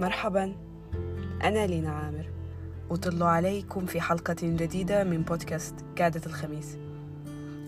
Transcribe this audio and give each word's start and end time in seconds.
مرحبا. 0.00 0.52
أنا 1.44 1.66
لينا 1.66 1.90
عامر. 1.90 2.26
وطلوا 2.90 3.28
عليكم 3.28 3.86
في 3.86 4.00
حلقة 4.00 4.36
جديدة 4.42 5.04
من 5.04 5.22
بودكاست 5.22 5.74
قادة 5.98 6.20
الخميس. 6.26 6.76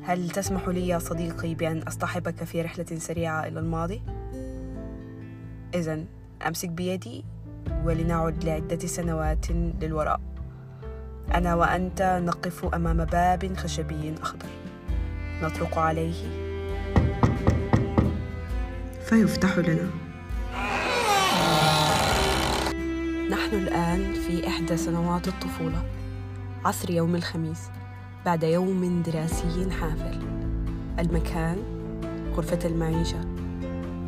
هل 0.03 0.31
تسمح 0.31 0.69
لي 0.69 0.89
يا 0.89 0.99
صديقي 0.99 1.55
بأن 1.55 1.83
أصطحبك 1.83 2.45
في 2.45 2.63
رحلة 2.63 2.85
سريعة 2.85 3.47
إلى 3.47 3.61
الماضي؟ 3.61 4.03
إذا 5.75 6.05
أمسك 6.47 6.69
بيدي 6.69 7.25
ولنعد 7.85 8.45
لعدة 8.45 8.87
سنوات 8.87 9.51
للوراء. 9.51 10.21
أنا 11.35 11.55
وأنت 11.55 12.23
نقف 12.25 12.75
أمام 12.75 13.05
باب 13.05 13.57
خشبي 13.57 14.15
أخضر. 14.23 14.49
نطرق 15.43 15.79
عليه. 15.79 16.15
فيفتح 19.05 19.59
لنا. 19.59 20.02
نحن 23.31 23.55
الآن 23.55 24.15
في 24.15 24.49
إحدى 24.49 24.77
سنوات 24.77 25.29
الطفولة 25.29 25.83
عصر 26.65 26.91
يوم 26.91 27.15
الخميس 27.15 27.59
بعد 28.27 28.43
يوم 28.43 29.03
دراسي 29.03 29.71
حافل. 29.71 30.21
المكان 30.99 31.57
غرفة 32.37 32.59
المعيشة. 32.65 33.21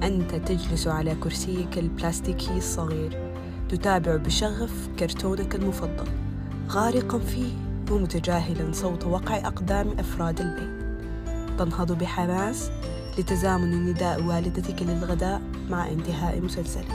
أنت 0.03 0.35
تجلس 0.35 0.87
على 0.87 1.15
كرسيك 1.15 1.79
البلاستيكي 1.79 2.57
الصغير 2.57 3.33
تتابع 3.69 4.17
بشغف 4.17 4.89
كرتونك 4.99 5.55
المفضل. 5.55 6.07
غارقا 6.69 7.19
فيه 7.19 7.53
ومتجاهلا 7.91 8.73
صوت 8.73 9.05
وقع 9.05 9.37
أقدام 9.37 9.99
أفراد 9.99 10.41
البيت. 10.41 10.85
تنهض 11.59 11.99
بحماس 11.99 12.71
لتزامن 13.19 13.87
نداء 13.91 14.23
والدتك 14.23 14.83
للغداء 14.83 15.43
مع 15.71 15.89
انتهاء 15.89 16.41
مسلسلك. 16.41 16.93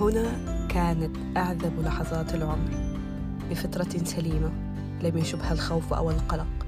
هنا 0.00 0.53
كانت 0.74 1.16
أعذب 1.36 1.80
لحظات 1.80 2.34
العمر. 2.34 2.70
بفطرة 3.50 4.04
سليمة 4.04 4.52
لم 5.02 5.18
يشبها 5.18 5.52
الخوف 5.52 5.92
أو 5.92 6.10
القلق. 6.10 6.66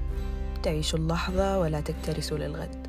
تعيش 0.63 0.95
اللحظة 0.95 1.59
ولا 1.59 1.81
تكترس 1.81 2.33
للغد. 2.33 2.87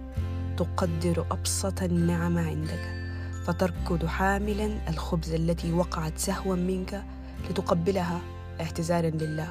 تقدر 0.57 1.27
أبسط 1.31 1.83
النعم 1.83 2.39
عندك. 2.39 3.13
فتركض 3.47 4.07
حاملا 4.07 4.89
الخبز 4.89 5.33
التي 5.33 5.73
وقعت 5.73 6.19
سهوا 6.19 6.57
منك 6.57 7.05
لتقبلها 7.51 8.21
اعتذارا 8.61 9.11
لله. 9.11 9.49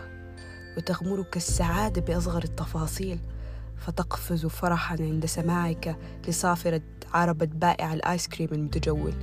وتغمرك 0.78 1.38
السعادة 1.38 2.02
بأصغر 2.02 2.44
التفاصيل. 2.44 3.20
فتقفز 3.78 4.46
فرحا 4.46 4.98
عند 5.00 5.26
سماعك 5.26 5.98
لصافرة 6.28 6.82
عربة 7.14 7.46
بائع 7.46 7.94
الآيس 7.94 8.28
كريم 8.28 8.50
المتجول. 8.52 9.14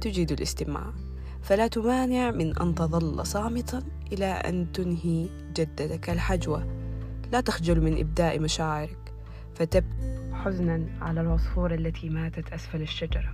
تجيد 0.00 0.32
الاستماع. 0.32 1.05
فلا 1.46 1.66
تمانع 1.66 2.30
من 2.30 2.58
أن 2.58 2.74
تظل 2.74 3.26
صامتا 3.26 3.82
إلى 4.12 4.26
أن 4.26 4.72
تنهي 4.72 5.28
جدتك 5.54 6.10
الحجوة. 6.10 6.66
لا 7.32 7.40
تخجل 7.40 7.80
من 7.80 7.98
إبداء 7.98 8.40
مشاعرك 8.40 9.14
فتبكي 9.54 10.30
حزنا 10.32 10.86
على 11.00 11.20
العصفور 11.20 11.74
التي 11.74 12.08
ماتت 12.08 12.52
أسفل 12.52 12.82
الشجرة. 12.82 13.32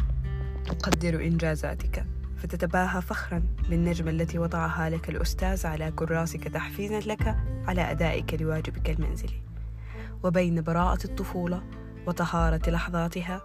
تقدر 0.64 1.24
إنجازاتك 1.24 2.06
فتتباهى 2.36 3.02
فخرا 3.02 3.42
بالنجمة 3.68 4.10
التي 4.10 4.38
وضعها 4.38 4.90
لك 4.90 5.08
الأستاذ 5.08 5.66
على 5.66 5.90
كراسك 5.90 6.48
تحفيزا 6.48 7.00
لك 7.00 7.36
على 7.66 7.90
أدائك 7.90 8.42
لواجبك 8.42 8.90
المنزلي. 8.90 9.42
وبين 10.22 10.62
براءة 10.62 11.04
الطفولة 11.04 11.62
وطهارة 12.06 12.70
لحظاتها 12.70 13.42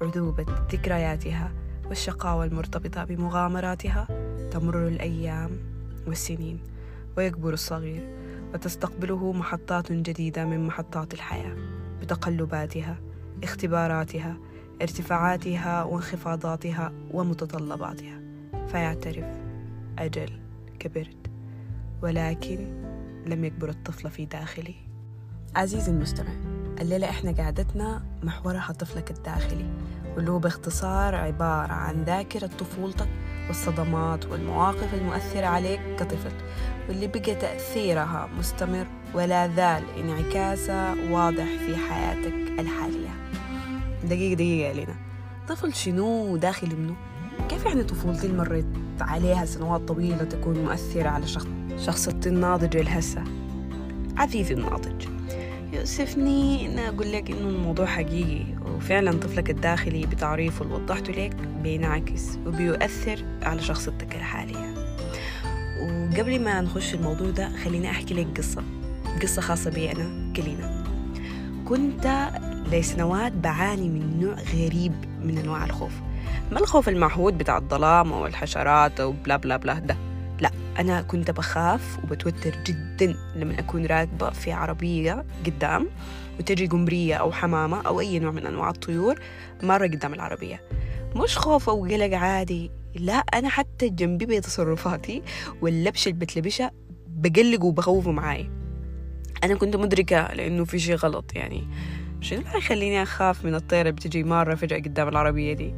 عذوبة 0.00 0.46
ذكرياتها 0.72 1.52
والشقاوة 1.88 2.44
المرتبطة 2.44 3.04
بمغامراتها 3.04 4.08
تمر 4.50 4.88
الأيام 4.88 5.50
والسنين 6.06 6.60
ويكبر 7.16 7.52
الصغير 7.52 8.08
وتستقبله 8.54 9.32
محطات 9.32 9.92
جديدة 9.92 10.44
من 10.44 10.66
محطات 10.66 11.14
الحياة 11.14 11.56
بتقلباتها 12.00 12.96
اختباراتها 13.42 14.36
ارتفاعاتها 14.82 15.82
وانخفاضاتها 15.82 16.92
ومتطلباتها. 17.10 18.20
فيعترف 18.68 19.24
أجل 19.98 20.40
كبرت 20.78 21.30
ولكن 22.02 22.82
لم 23.26 23.44
يكبر 23.44 23.68
الطفل 23.68 24.10
في 24.10 24.26
داخلي 24.26 24.74
عزيزي 25.56 25.92
المستمع 25.92 26.32
الليلة 26.80 27.10
إحنا 27.10 27.32
قعدتنا 27.32 28.02
محورها 28.22 28.72
طفلك 28.72 29.10
الداخلي. 29.10 29.70
واللي 30.18 30.30
هو 30.30 30.38
باختصار 30.38 31.14
عبارة 31.14 31.72
عن 31.72 32.02
ذاكرة 32.04 32.50
طفولتك 32.58 33.08
والصدمات 33.48 34.26
والمواقف 34.26 34.94
المؤثرة 34.94 35.46
عليك 35.46 35.80
كطفل 35.98 36.32
واللي 36.88 37.06
بقى 37.06 37.34
تأثيرها 37.34 38.28
مستمر 38.38 38.86
ولا 39.14 39.48
زال 39.48 39.82
انعكاسها 40.00 40.94
واضح 41.10 41.44
في 41.66 41.76
حياتك 41.76 42.34
الحالية. 42.60 43.10
دقيقة 44.04 44.34
دقيقة 44.34 44.72
لنا 44.72 44.94
طفل 45.48 45.74
شنو 45.74 46.36
داخل 46.36 46.76
منه 46.76 46.94
كيف 47.48 47.66
يعني 47.66 47.82
طفولتي 47.84 48.26
اللي 48.26 48.38
مريت 48.38 48.66
عليها 49.00 49.44
سنوات 49.44 49.80
طويلة 49.80 50.24
تكون 50.24 50.64
مؤثرة 50.64 51.08
على 51.08 51.26
شخص 51.26 51.46
شخصيتي 51.78 52.28
الناضجة 52.28 52.80
الهسة 52.80 53.24
عزيزي 54.16 54.54
الناضج. 54.54 55.07
يؤسفني 55.88 56.66
إن 56.66 56.78
أقول 56.78 57.12
لك 57.12 57.30
إنه 57.30 57.48
الموضوع 57.48 57.86
حقيقي 57.86 58.44
وفعلا 58.76 59.12
طفلك 59.12 59.50
الداخلي 59.50 60.06
بتعريفه 60.06 60.64
اللي 60.64 60.74
وضحته 60.74 61.12
لك 61.12 61.36
بينعكس 61.62 62.38
وبيؤثر 62.46 63.24
على 63.42 63.62
شخصيتك 63.62 64.14
الحالية. 64.14 64.74
وقبل 65.82 66.40
ما 66.40 66.60
نخش 66.60 66.94
الموضوع 66.94 67.30
ده 67.30 67.56
خليني 67.64 67.90
أحكي 67.90 68.14
لك 68.14 68.38
قصة 68.38 68.62
قصة 69.22 69.42
خاصة 69.42 69.70
بي 69.70 69.92
أنا 69.92 70.32
كلينا. 70.36 70.84
كنت 71.64 72.28
لسنوات 72.72 73.32
بعاني 73.32 73.88
من 73.88 74.20
نوع 74.20 74.34
غريب 74.34 74.92
من 75.22 75.38
أنواع 75.38 75.64
الخوف. 75.64 75.92
ما 76.52 76.58
الخوف 76.60 76.88
المعهود 76.88 77.38
بتاع 77.38 77.58
الظلام 77.58 78.12
أو 78.12 78.26
الحشرات 78.26 79.00
أو 79.00 79.12
بلا 79.24 79.36
بلا 79.36 79.56
بلا 79.56 79.78
ده. 79.78 79.96
أنا 80.78 81.02
كنت 81.02 81.30
بخاف 81.30 81.98
وبتوتر 82.04 82.54
جدا 82.66 83.16
لما 83.36 83.58
أكون 83.58 83.86
راكبة 83.86 84.30
في 84.30 84.52
عربية 84.52 85.24
قدام 85.46 85.88
وتجي 86.38 86.66
قمرية 86.66 87.14
أو 87.14 87.32
حمامة 87.32 87.80
أو 87.86 88.00
أي 88.00 88.18
نوع 88.18 88.30
من 88.30 88.46
أنواع 88.46 88.70
الطيور 88.70 89.20
مرة 89.62 89.86
قدام 89.86 90.14
العربية. 90.14 90.62
مش 91.16 91.38
خوف 91.38 91.68
أو 91.68 91.84
قلق 91.84 92.16
عادي. 92.16 92.70
لا 92.94 93.14
أنا 93.14 93.48
حتى 93.48 93.88
جنبي 93.88 94.26
بتصرفاتي 94.26 95.22
واللبش 95.62 96.08
اللي 96.08 96.18
بتلبشها 96.18 96.70
بقلق 97.06 97.64
وبخوفه 97.64 98.10
معاي. 98.10 98.50
أنا 99.44 99.54
كنت 99.54 99.76
مدركة 99.76 100.34
لأنه 100.34 100.64
في 100.64 100.78
شيء 100.78 100.94
غلط 100.94 101.34
يعني. 101.34 101.68
شنو 102.20 102.40
اللي 102.40 102.58
يخليني 102.58 103.02
أخاف 103.02 103.44
من 103.44 103.54
الطيرة 103.54 103.90
بتجي 103.90 104.24
مرة 104.24 104.54
فجأة 104.54 104.78
قدام 104.78 105.08
العربية 105.08 105.52
دي؟ 105.52 105.74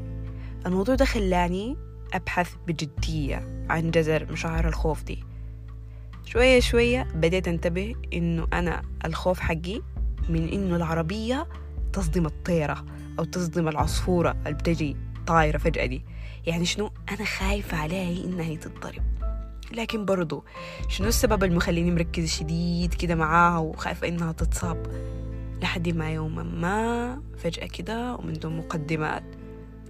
الموضوع 0.67 0.95
ده 0.95 1.05
خلاني 1.05 1.77
أبحث 2.15 2.55
بجدية 2.67 3.67
عن 3.71 3.91
جذر 3.91 4.33
مشاعر 4.33 4.69
الخوف 4.69 5.03
دي. 5.03 5.25
شوية 6.25 6.61
شوية 6.61 7.03
بديت 7.15 7.49
أنتبه 7.49 7.95
إنه 8.13 8.47
أنا 8.53 8.83
الخوف 9.05 9.41
حقي 9.41 9.83
من 10.29 10.49
إنه 10.49 10.77
العربية 10.77 11.49
تصدم 11.93 12.27
الطيرة 12.27 12.85
أو 13.19 13.25
تصدم 13.25 13.69
العصفورة 13.69 14.31
اللي 14.31 14.55
بتجي 14.55 14.97
طايرة 15.27 15.59
فجأة 15.59 15.87
دي. 15.87 16.05
يعني 16.47 16.65
شنو؟ 16.65 16.91
أنا 17.11 17.25
خايفة 17.25 17.77
عليها 17.77 18.25
إنها 18.25 18.55
تتضرب 18.55 19.03
لكن 19.73 20.05
برضو 20.05 20.45
شنو 20.89 21.09
السبب 21.09 21.45
المخليني 21.45 21.91
مركزة 21.91 22.27
شديد 22.27 22.95
كده 22.95 23.15
معاها 23.15 23.59
وخايفة 23.59 24.09
إنها 24.09 24.33
تتصاب؟ 24.33 24.87
لحد 25.63 25.89
ما 25.89 26.13
يوما 26.13 26.43
ما 26.43 27.23
فجأة 27.39 27.67
كده 27.67 28.15
ومن 28.15 28.33
دون 28.33 28.57
مقدمات 28.57 29.25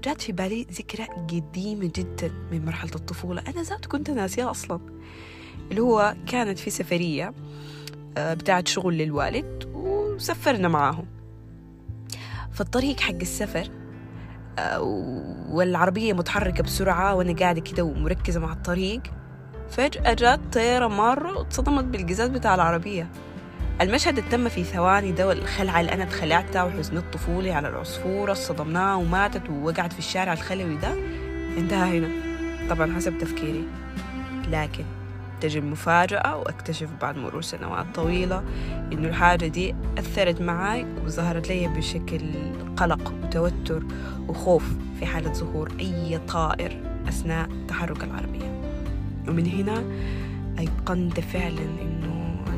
جات 0.05 0.23
في 0.23 0.33
بالي 0.33 0.67
ذكرى 0.73 1.05
قديمة 1.05 1.91
جدا 1.95 2.33
من 2.53 2.65
مرحلة 2.65 2.91
الطفولة. 2.95 3.43
أنا 3.49 3.63
ذات 3.63 3.87
كنت 3.87 4.11
ناسيها 4.11 4.51
أصلا. 4.51 4.81
اللي 5.71 5.81
هو 5.81 6.15
كانت 6.27 6.59
في 6.59 6.71
سفرية 6.71 7.33
بتاعت 8.19 8.69
شغل 8.69 8.99
للوالد 8.99 9.71
وسفرنا 9.75 10.69
معاهم. 10.69 11.07
فالطريق 12.53 13.01
حق 13.01 13.15
السفر 13.15 13.71
والعربية 15.51 16.13
متحركة 16.13 16.63
بسرعة 16.63 17.15
وأنا 17.15 17.33
قاعدة 17.33 17.61
كده 17.61 17.85
ومركزة 17.85 18.41
مع 18.41 18.53
الطريق 18.53 19.03
فجأة 19.71 20.15
جات 20.15 20.41
طيارة 20.53 20.89
مرة 20.89 21.39
واتصدمت 21.39 21.85
بالقزاز 21.85 22.29
بتاع 22.29 22.55
العربية. 22.55 23.11
المشهد 23.81 24.19
التم 24.19 24.49
في 24.49 24.65
ثواني 24.65 25.13
ده 25.13 25.27
والخلعة 25.29 25.81
اللي 25.81 25.93
أنا 25.93 26.03
اتخلعتها 26.03 26.65
وحزن 26.65 26.97
الطفولي 26.97 27.53
على 27.53 27.69
العصفورة 27.69 28.35
صدمناها 28.35 28.95
وماتت 28.95 29.51
ووقعت 29.51 29.93
في 29.93 29.99
الشارع 29.99 30.33
الخلوي 30.33 30.77
ده 30.77 30.95
انتهى 31.59 31.99
هنا. 31.99 32.09
طبعا 32.71 32.95
حسب 32.97 33.19
تفكيري. 33.19 33.65
لكن 34.49 34.85
تجي 35.41 35.59
المفاجأة 35.59 36.37
وأكتشف 36.37 36.89
بعد 37.01 37.17
مرور 37.17 37.43
سنوات 37.43 37.87
طويلة 37.95 38.43
إنه 38.93 39.09
الحاجة 39.09 39.47
دي 39.47 39.75
أثرت 39.99 40.41
معاي 40.41 40.87
وظهرت 41.05 41.49
لي 41.49 41.69
بشكل 41.69 42.21
قلق 42.77 43.15
وتوتر 43.23 43.83
وخوف 44.29 44.65
في 44.99 45.07
حالة 45.07 45.33
ظهور 45.33 45.73
أي 45.81 46.19
طائر 46.29 46.83
أثناء 47.09 47.49
تحرك 47.69 48.05
العربية. 48.05 48.61
ومن 49.29 49.47
هنا 49.47 49.85
أيقنت 50.59 51.21
فعلا 51.21 51.67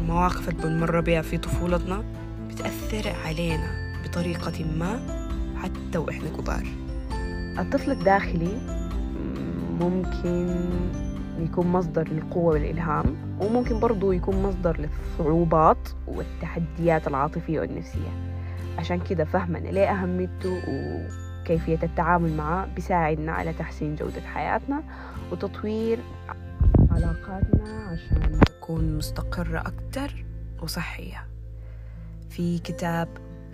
المواقف 0.03 0.49
اللي 0.49 0.63
بنمر 0.63 1.01
بها 1.01 1.23
في 1.23 1.39
طفولتنا 1.39 2.05
بتأثر 2.49 3.13
علينا 3.27 3.95
بطريقة 4.05 4.65
ما 4.79 5.01
حتى 5.57 5.99
وإحنا 5.99 6.29
كبار. 6.29 6.67
الطفل 7.59 7.91
الداخلي 7.91 8.59
ممكن 9.81 10.65
يكون 11.39 11.67
مصدر 11.67 12.09
للقوة 12.09 12.53
والإلهام 12.53 13.17
وممكن 13.41 13.81
برضو 13.81 14.13
يكون 14.13 14.43
مصدر 14.43 14.77
للصعوبات 14.81 15.89
والتحديات 16.07 17.09
العاطفية 17.09 17.61
والنفسية. 17.61 18.33
عشان 18.79 19.01
كده 19.01 19.25
فهمنا 19.25 19.69
ليه 19.69 19.87
أهميته 19.87 20.63
وكيفية 20.69 21.79
التعامل 21.83 22.37
معه 22.37 22.67
بيساعدنا 22.75 23.33
على 23.33 23.53
تحسين 23.53 23.95
جودة 23.97 24.21
حياتنا 24.35 24.83
وتطوير 25.33 25.99
علاقاتنا 26.93 27.85
عشان 27.85 28.41
تكون 28.41 28.97
مستقرة 28.97 29.59
أكتر 29.59 30.25
وصحية. 30.63 31.27
في 32.31 32.59
كتاب 32.59 33.09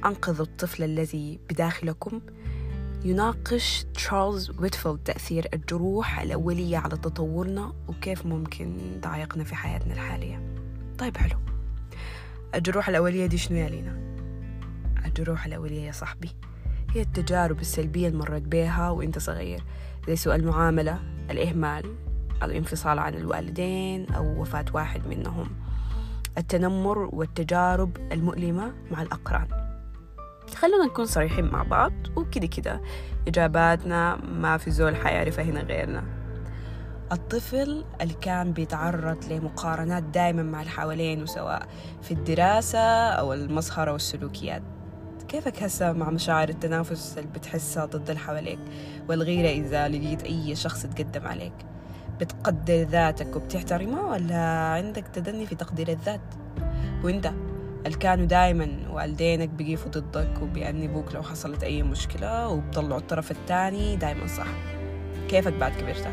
أنقذوا 0.05 0.47
الطفل 0.47 0.83
الذي 0.83 1.41
بداخلكم 1.51 2.21
يناقش 3.05 3.85
تشارلز 3.95 4.51
ويتفيلد 4.51 4.99
تأثير 5.05 5.49
الجروح 5.55 6.21
الأولية 6.21 6.79
على 6.79 6.97
تطورنا 6.97 7.73
وكيف 7.89 8.27
ممكن 8.27 8.77
تعيقنا 9.03 9.45
في 9.45 9.55
حياتنا 9.55 9.95
الحالية. 9.95 10.57
طيب 10.99 11.17
حلو. 11.17 11.39
الجروح 12.55 12.89
الأولية 12.89 13.27
دي 13.27 13.39
شنو 13.39 13.59
يا 13.59 13.69
لينا؟ 13.69 13.99
الجروح 15.05 15.47
الأولية 15.47 15.83
يا 15.83 15.93
صاحبي 15.93 16.31
هي 16.95 17.01
التجارب 17.01 17.61
السلبية 17.61 18.07
اللي 18.09 18.19
مرت 18.19 18.43
بيها 18.43 18.91
وإنت 18.91 19.19
صغير. 19.19 19.63
زي 20.09 20.17
سوء 20.17 20.35
المعاملة 20.35 20.99
الإهمال 21.31 21.95
الانفصال 22.43 22.99
عن 22.99 23.15
الوالدين 23.15 24.13
أو 24.13 24.41
وفاة 24.41 24.65
واحد 24.75 25.07
منهم. 25.07 25.51
التنمر 26.39 26.99
والتجارب 26.99 27.97
المؤلمة 28.13 28.73
مع 28.91 29.03
الأقران. 29.03 29.49
خلونا 30.55 30.87
نكون 30.87 31.07
صريحين 31.07 31.45
مع 31.45 31.63
بعض 31.63 31.93
وكده 32.17 32.47
كده 32.47 32.81
إجاباتنا 33.29 34.17
ما 34.17 34.57
في 34.57 34.71
زول 34.71 34.97
حيعرفها 34.97 35.45
هنا 35.45 35.61
غيرنا. 35.61 36.05
الطفل 37.13 37.85
اللي 38.01 38.15
كان 38.15 38.53
بيتعرض 38.53 39.25
لمقارنات 39.33 40.03
دائما 40.03 40.43
مع 40.43 40.61
اللي 40.61 40.71
حوالينه 40.71 41.27
سواء 41.27 41.69
في 42.03 42.15
الدراسة 42.15 43.09
أو 43.09 43.33
المظهر 43.33 43.91
أو 43.91 43.97
السلوكيات. 43.97 44.63
كيفك 45.29 45.63
هسه 45.63 45.93
مع 45.93 46.11
مشاعر 46.11 46.49
التنافس 46.49 47.19
اللي 47.19 47.31
بتحسها 47.31 47.85
ضد 47.85 48.11
اللي 48.11 48.21
حواليك 48.21 48.59
والغيرة 49.09 49.49
إذا 49.49 49.89
لقيت 49.89 50.23
أي 50.23 50.57
شخص 50.57 50.83
تقدم 50.87 51.27
عليك؟ 51.27 51.53
بتقدر 52.21 52.83
ذاتك 52.83 53.37
وبتحترمها 53.37 54.03
ولا 54.03 54.39
عندك 54.75 55.05
تدني 55.13 55.47
في 55.47 55.55
تقدير 55.55 55.89
الذات؟ 55.89 56.21
وانت 57.05 57.33
كانوا 58.01 58.27
دايما 58.27 58.69
والدينك 58.91 59.49
بيقفوا 59.49 59.91
ضدك 59.91 60.43
وبيأنبوك 60.43 61.15
لو 61.15 61.23
حصلت 61.23 61.63
أي 61.63 61.83
مشكلة 61.83 62.49
وبطلعوا 62.49 63.01
الطرف 63.01 63.31
الثاني 63.31 63.97
دايما 63.97 64.27
صح. 64.27 64.47
كيفك 65.29 65.53
بعد 65.53 65.73
كبرت 65.73 66.09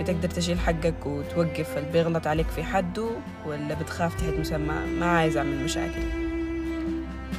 بتقدر 0.00 0.28
تشيل 0.28 0.58
حقك 0.58 1.06
وتوقف 1.06 1.78
اللي 1.78 1.92
بيغلط 1.92 2.26
عليك 2.26 2.46
في 2.48 2.62
حده 2.64 3.10
ولا 3.46 3.74
بتخاف 3.74 4.14
تحت 4.14 4.34
مسمى؟ 4.34 4.86
ما 4.98 5.06
عايز 5.06 5.36
أعمل 5.36 5.64
مشاكل. 5.64 6.02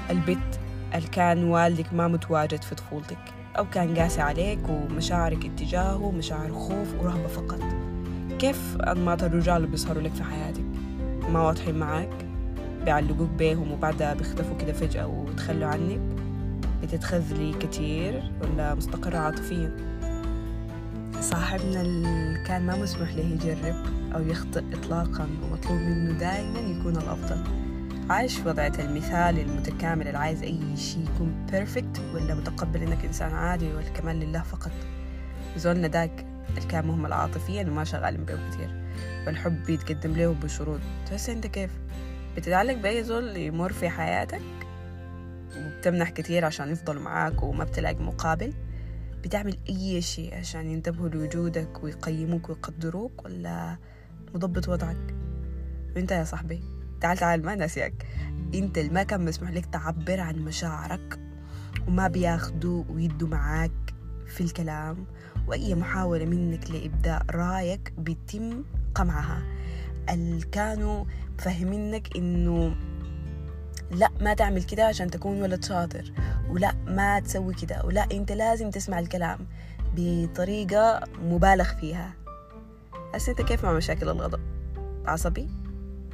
البت 0.09 0.59
كان 1.11 1.43
والدك 1.43 1.93
ما 1.93 2.07
متواجد 2.07 2.61
في 2.61 2.75
طفولتك؟ 2.75 3.44
أو 3.57 3.65
كان 3.65 3.97
قاسي 3.97 4.21
عليك 4.21 4.59
ومشاعرك 4.69 5.45
اتجاهه 5.45 6.11
مشاعر 6.11 6.53
خوف 6.53 6.93
ورهبة 6.99 7.27
فقط. 7.27 7.59
كيف 8.39 8.77
أنماط 8.77 9.23
الرجال 9.23 9.57
اللي 9.57 9.67
بيظهروا 9.67 10.01
لك 10.01 10.13
في 10.13 10.23
حياتك؟ 10.23 10.65
ما 11.29 11.41
واضحين 11.41 11.75
معاك؟ 11.75 12.25
بيعلقوك 12.85 13.29
بيهم 13.29 13.71
وبعدها 13.71 14.13
بيختفوا 14.13 14.57
كده 14.57 14.73
فجأة 14.73 15.07
وتخلوا 15.07 15.67
عنك؟ 15.67 15.99
بتتخذلي 16.83 17.53
كتير 17.53 18.31
ولا 18.41 18.75
مستقرة 18.75 19.17
عاطفيا؟ 19.17 19.75
صاحبنا 21.21 21.81
اللي 21.81 22.43
كان 22.47 22.65
ما 22.65 22.75
مسموح 22.75 23.13
له 23.15 23.23
يجرب 23.23 23.75
أو 24.15 24.21
يخطئ 24.21 24.63
إطلاقا 24.73 25.27
ومطلوب 25.43 25.79
منه 25.79 26.19
دائما 26.19 26.59
يكون 26.59 26.97
الأفضل. 26.97 27.64
عايش 28.09 28.39
وضعية 28.39 28.71
المثال 28.79 29.39
المتكامل 29.39 30.07
اللي 30.07 30.17
عايز 30.17 30.43
أي 30.43 30.77
شيء 30.77 31.03
يكون 31.03 31.45
بيرفكت 31.51 32.01
ولا 32.13 32.35
متقبل 32.35 32.81
إنك 32.81 33.05
إنسان 33.05 33.33
عادي 33.33 33.73
والكمال 33.73 34.19
لله 34.19 34.41
فقط. 34.41 34.71
زولنا 35.57 35.87
داك 35.87 36.25
اللي 36.49 36.61
كان 36.61 36.87
مهمل 36.87 37.13
عاطفيا 37.13 37.63
وما 37.63 37.83
شغالين 37.83 38.25
بيه 38.25 38.49
كتير. 38.51 38.69
والحب 39.27 39.63
بيتقدم 39.63 40.13
له 40.13 40.33
بشروط. 40.33 40.79
تحس 41.05 41.29
أنت 41.29 41.47
كيف؟ 41.47 41.71
بتتعلق 42.37 42.73
بأي 42.73 43.03
زول 43.03 43.37
يمر 43.37 43.73
في 43.73 43.89
حياتك؟ 43.89 44.41
وبتمنح 45.57 46.09
كتير 46.09 46.45
عشان 46.45 46.71
يفضلوا 46.71 47.01
معاك 47.01 47.43
وما 47.43 47.63
بتلاقي 47.63 48.03
مقابل؟ 48.03 48.53
بتعمل 49.23 49.57
أي 49.69 50.01
شيء 50.01 50.35
عشان 50.35 50.69
ينتبهوا 50.69 51.09
لوجودك 51.09 51.83
ويقيموك 51.83 52.49
ويقدروك 52.49 53.25
ولا 53.25 53.77
مضبط 54.35 54.69
وضعك؟ 54.69 55.15
وأنت 55.95 56.11
يا 56.11 56.23
صاحبي 56.23 56.74
تعال 57.01 57.17
تعال 57.17 57.45
ما 57.45 57.55
ناسيك 57.55 57.93
انت 58.53 58.77
اللي 58.77 58.89
ما 58.89 59.03
كان 59.03 59.25
مسموح 59.25 59.51
لك 59.51 59.65
تعبر 59.65 60.19
عن 60.19 60.35
مشاعرك 60.35 61.19
وما 61.87 62.07
بياخدوا 62.07 62.83
ويدوا 62.89 63.27
معاك 63.27 63.93
في 64.25 64.41
الكلام 64.41 65.05
وأي 65.47 65.75
محاولة 65.75 66.25
منك 66.25 66.71
لإبداء 66.71 67.25
رأيك 67.31 67.93
بيتم 67.97 68.63
قمعها. 68.95 69.43
اللي 70.09 70.45
كانوا 70.45 71.05
فهمينك 71.37 72.17
إنه 72.17 72.75
لا 73.91 74.09
ما 74.21 74.33
تعمل 74.33 74.63
كده 74.63 74.85
عشان 74.85 75.11
تكون 75.11 75.41
ولد 75.41 75.63
شاطر 75.63 76.11
ولا 76.49 76.75
ما 76.87 77.19
تسوي 77.19 77.53
كده 77.53 77.83
ولا 77.85 78.07
أنت 78.11 78.31
لازم 78.31 78.69
تسمع 78.69 78.99
الكلام 78.99 79.39
بطريقة 79.95 81.03
مبالغ 81.23 81.75
فيها. 81.79 82.13
هسه 83.13 83.31
انت 83.31 83.41
كيف 83.41 83.65
مع 83.65 83.73
مشاكل 83.73 84.09
الغضب؟ 84.09 84.39
عصبي؟ 85.05 85.64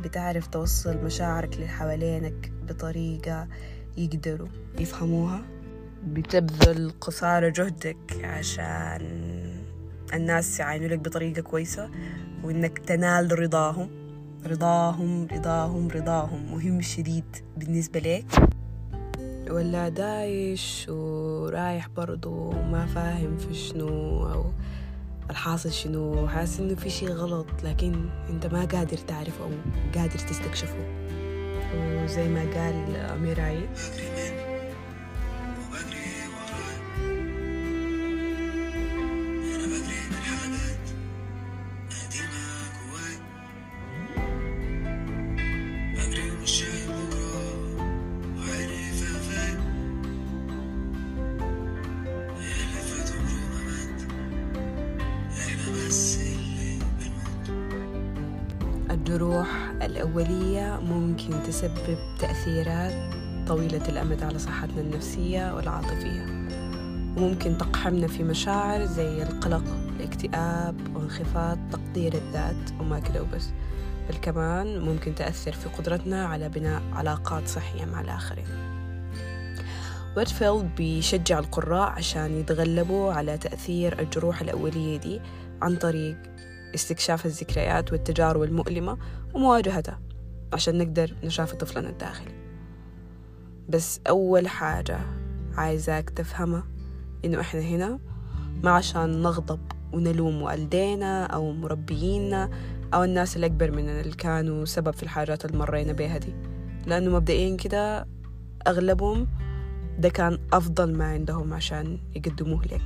بتعرف 0.01 0.48
توصل 0.48 0.98
مشاعرك 0.98 1.56
اللي 1.56 1.68
حوالينك 1.68 2.51
بطريقة 2.69 3.48
يقدروا 3.98 4.48
يفهموها؟ 4.80 5.42
بتبذل 6.07 6.92
قصارى 7.01 7.51
جهدك 7.51 7.98
عشان 8.24 9.01
الناس 10.13 10.60
يعاينوا 10.60 10.88
لك 10.88 11.00
بطريقة 11.00 11.41
كويسة 11.41 11.89
وإنك 12.43 12.77
تنال 12.77 13.39
رضاهم. 13.39 13.89
رضاهم 14.46 15.27
رضاهم 15.31 15.88
رضاهم. 15.88 16.51
مهم 16.51 16.81
شديد 16.81 17.25
بالنسبة 17.58 18.00
لك 18.00 18.25
ولا 19.50 19.89
دايش 19.89 20.86
ورايح 20.89 21.88
برضو 21.89 22.51
ما 22.51 22.86
فاهم 22.86 23.38
في 23.38 23.53
شنو 23.53 23.88
أو 24.34 24.46
الحاصل 25.32 25.72
شنو؟ 25.72 26.28
حاسس 26.28 26.60
إنه 26.60 26.76
في 26.76 26.90
شي 26.90 27.08
غلط 27.08 27.48
لكن 27.64 28.10
أنت 28.30 28.46
ما 28.46 28.66
قادر 28.66 28.98
تعرفه 28.98 29.44
أو 29.44 29.52
قادر 29.96 30.20
تستكشفه. 30.20 30.86
وزي 31.76 32.28
ما 32.28 32.42
قال 32.42 32.96
أمير 32.96 33.40
تسبب 61.62 61.98
تأثيرات 62.20 62.94
طويلة 63.48 63.89
الأمد 63.89 64.24
على 64.24 64.39
صحتنا 64.39 64.82
النفسية 64.82 65.56
والعاطفية. 65.56 66.25
وممكن 67.18 67.58
تقحمنا 67.58 68.08
في 68.08 68.24
مشاعر 68.24 68.86
زي 68.86 69.24
القلق 69.24 69.63
الاكتئاب 69.96 70.96
وانخفاض 70.96 71.58
تقدير 71.72 72.13
الذات 72.13 72.72
وما 72.80 73.00
كده 73.00 73.22
وبس. 73.22 73.50
بل 74.10 74.15
كمان 74.22 74.80
ممكن 74.80 75.15
تأثر 75.15 75.51
في 75.51 75.70
قدرتنا 75.70 76.25
على 76.25 76.50
بناء 76.50 76.82
علاقات 76.94 77.48
صحية 77.48 77.86
مع 77.86 78.01
الآخرين. 78.01 78.48
ويتفيلد 80.18 80.70
بيشجع 80.77 81.39
القراء 81.39 81.89
عشان 81.89 82.39
يتغلبوا 82.39 83.13
على 83.13 83.38
تأثير 83.38 84.00
الجروح 84.00 84.41
الأولية 84.41 84.98
دي 84.98 85.22
عن 85.62 85.75
طريق 85.75 86.18
استكشاف 86.75 87.25
الذكريات 87.25 87.91
والتجارب 87.91 88.44
المؤلمة 88.44 88.98
ومواجهتها. 89.34 90.00
عشان 90.53 90.77
نقدر 90.77 91.15
نشاف 91.24 91.53
طفلنا 91.53 91.89
الداخلي. 91.89 92.31
بس 93.70 94.01
أول 94.10 94.48
حاجة 94.48 95.00
عايزاك 95.55 96.10
تفهمها 96.10 96.63
إنه 97.25 97.39
إحنا 97.41 97.62
هنا 97.62 98.00
ما 98.63 98.72
عشان 98.72 99.22
نغضب 99.22 99.60
ونلوم 99.93 100.41
والدينا 100.41 101.25
أو 101.25 101.51
مربيينا 101.51 102.50
أو 102.93 103.03
الناس 103.03 103.38
الأكبر 103.38 103.72
مننا 103.72 104.01
اللي 104.01 104.15
كانوا 104.15 104.65
سبب 104.65 104.93
في 104.93 105.03
الحاجات 105.03 105.46
اللي 105.46 105.58
مرينا 105.58 105.93
بيها 105.93 106.17
دي. 106.17 106.34
لأنه 106.86 107.12
مبدئيا 107.12 107.58
كده 107.58 108.08
أغلبهم 108.67 109.27
ده 110.00 110.10
كان 110.10 110.39
أفضل 110.53 110.98
ما 110.98 111.05
عندهم 111.05 111.53
عشان 111.53 112.00
يقدموه 112.15 112.65
لك. 112.65 112.81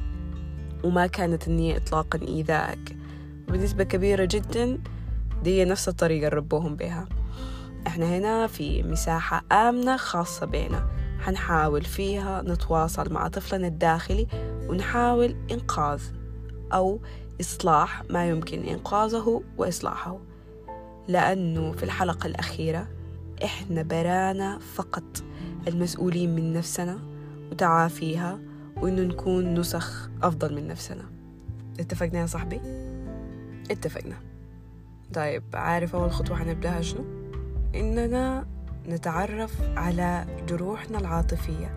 وما 0.84 1.08
كانت 1.08 1.48
النية 1.48 1.78
إطلاقا 1.78 2.20
إيذائك 2.28 2.98
بنسبة 3.48 3.84
كبيرة 3.84 4.26
جدا 4.32 4.78
دي 5.44 5.66
نفس 5.66 5.90
الطريقة 5.90 6.28
اللي 6.28 6.38
ربوهم 6.38 6.76
بها 6.76 7.08
إحنا 7.88 8.18
هنا 8.18 8.48
في 8.48 8.84
مساحة 8.84 9.44
آمنة 9.52 9.98
خاصة 9.98 10.46
بينا 10.46 10.88
حنحاول 11.20 11.82
فيها 11.82 12.42
نتواصل 12.42 13.14
مع 13.14 13.28
طفلنا 13.28 13.68
الداخلي 13.68 14.28
ونحاول 14.70 15.36
إنقاذ 15.52 16.02
أو 16.74 17.00
إصلاح 17.42 18.04
ما 18.10 18.30
يمكن 18.30 18.64
إنقاذه 18.64 19.44
وإصلاحه 19.58 20.18
لأنه 21.08 21.72
في 21.72 21.84
الحلقة 21.84 22.28
الأخيرة 22.28 22.88
إحنا 23.44 23.82
برانا 23.82 24.60
فقط 24.60 25.24
المسؤولين 25.68 26.36
من 26.36 26.54
نفسنا 26.54 27.00
وتعافيها 27.52 28.40
وإنه 28.78 29.02
نكون 29.02 29.54
نسخ 29.54 30.10
أفضل 30.24 30.56
من 30.56 30.68
نفسنا 30.68 31.04
اتفقنا 31.80 32.20
يا 32.20 32.26
صاحبي؟ 32.26 32.62
اتفقنا 33.72 34.16
طيب 35.14 35.44
عارف 35.54 35.96
أول 35.96 36.12
خطوة 36.12 36.38
حنبدأها 36.38 36.82
شنو؟ 36.82 37.25
إننا 37.76 38.46
نتعرف 38.90 39.52
على 39.78 40.26
جروحنا 40.50 41.00
العاطفية 41.00 41.74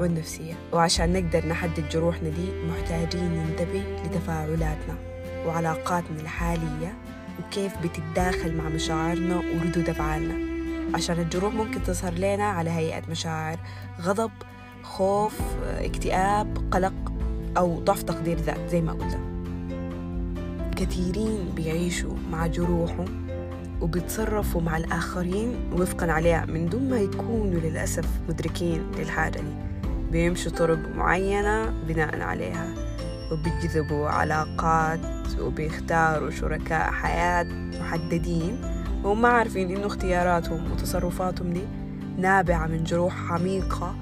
والنفسية. 0.00 0.54
وعشان 0.72 1.12
نقدر 1.12 1.46
نحدد 1.46 1.88
جروحنا 1.88 2.28
دي 2.28 2.52
محتاجين 2.68 3.30
ننتبه 3.30 3.84
لتفاعلاتنا 4.04 4.94
وعلاقاتنا 5.46 6.20
الحالية 6.20 6.94
وكيف 7.40 7.72
بتتداخل 7.78 8.56
مع 8.56 8.68
مشاعرنا 8.68 9.36
وردود 9.36 9.88
أفعالنا. 9.88 10.52
عشان 10.94 11.18
الجروح 11.18 11.54
ممكن 11.54 11.82
تظهر 11.82 12.12
لنا 12.12 12.44
على 12.44 12.70
هيئة 12.70 13.02
مشاعر 13.10 13.58
غضب 14.00 14.30
خوف 14.82 15.40
اكتئاب 15.64 16.68
قلق 16.70 17.12
أو 17.56 17.80
ضعف 17.80 18.02
تقدير 18.02 18.38
ذات 18.38 18.70
زي 18.70 18.80
ما 18.80 18.92
قلنا. 18.92 19.32
كثيرين 20.76 21.52
بيعيشوا 21.56 22.14
مع 22.30 22.46
جروحهم 22.46 23.21
وبيتصرفوا 23.82 24.60
مع 24.60 24.76
الآخرين 24.76 25.70
وفقا 25.72 26.12
عليها. 26.12 26.46
من 26.46 26.68
دون 26.68 26.90
ما 26.90 26.98
يكونوا 26.98 27.60
للأسف 27.60 28.04
مدركين 28.28 28.90
للحاجة 28.98 29.38
دي. 29.38 29.54
بيمشوا 30.10 30.52
طرق 30.52 30.78
معينة 30.96 31.70
بناء 31.88 32.20
عليها. 32.20 32.74
وبيجذبوا 33.32 34.08
علاقات 34.08 35.00
وبيختاروا 35.40 36.30
شركاء 36.30 36.90
حياة 36.90 37.44
محددين. 37.80 38.60
وهم 39.04 39.26
عارفين 39.26 39.76
إنه 39.76 39.86
اختياراتهم 39.86 40.72
وتصرفاتهم 40.72 41.52
دي 41.52 41.62
نابعة 42.18 42.66
من 42.66 42.84
جروح 42.84 43.32
عميقة 43.32 43.94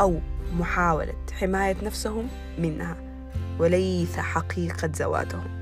أو 0.00 0.20
محاولة 0.58 1.14
حماية 1.32 1.76
نفسهم 1.82 2.28
منها. 2.58 2.96
وليس 3.58 4.16
حقيقة 4.16 4.90
ذواتهم. 4.96 5.57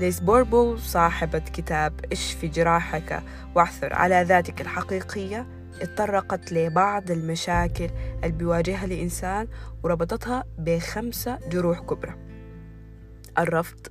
ليس 0.00 0.20
بوربو 0.20 0.76
صاحبة 0.76 1.38
كتاب 1.38 2.00
اشفي 2.12 2.48
جراحك 2.48 3.22
واعثر 3.54 3.92
على 3.92 4.22
ذاتك 4.22 4.60
الحقيقية 4.60 5.46
اتطرقت 5.80 6.52
لبعض 6.52 7.10
المشاكل 7.10 7.90
اللي 8.24 8.32
بيواجهها 8.36 8.84
الإنسان 8.84 9.48
وربطتها 9.82 10.44
بخمسة 10.58 11.38
جروح 11.48 11.80
كبرى. 11.80 12.14
الرفض 13.38 13.86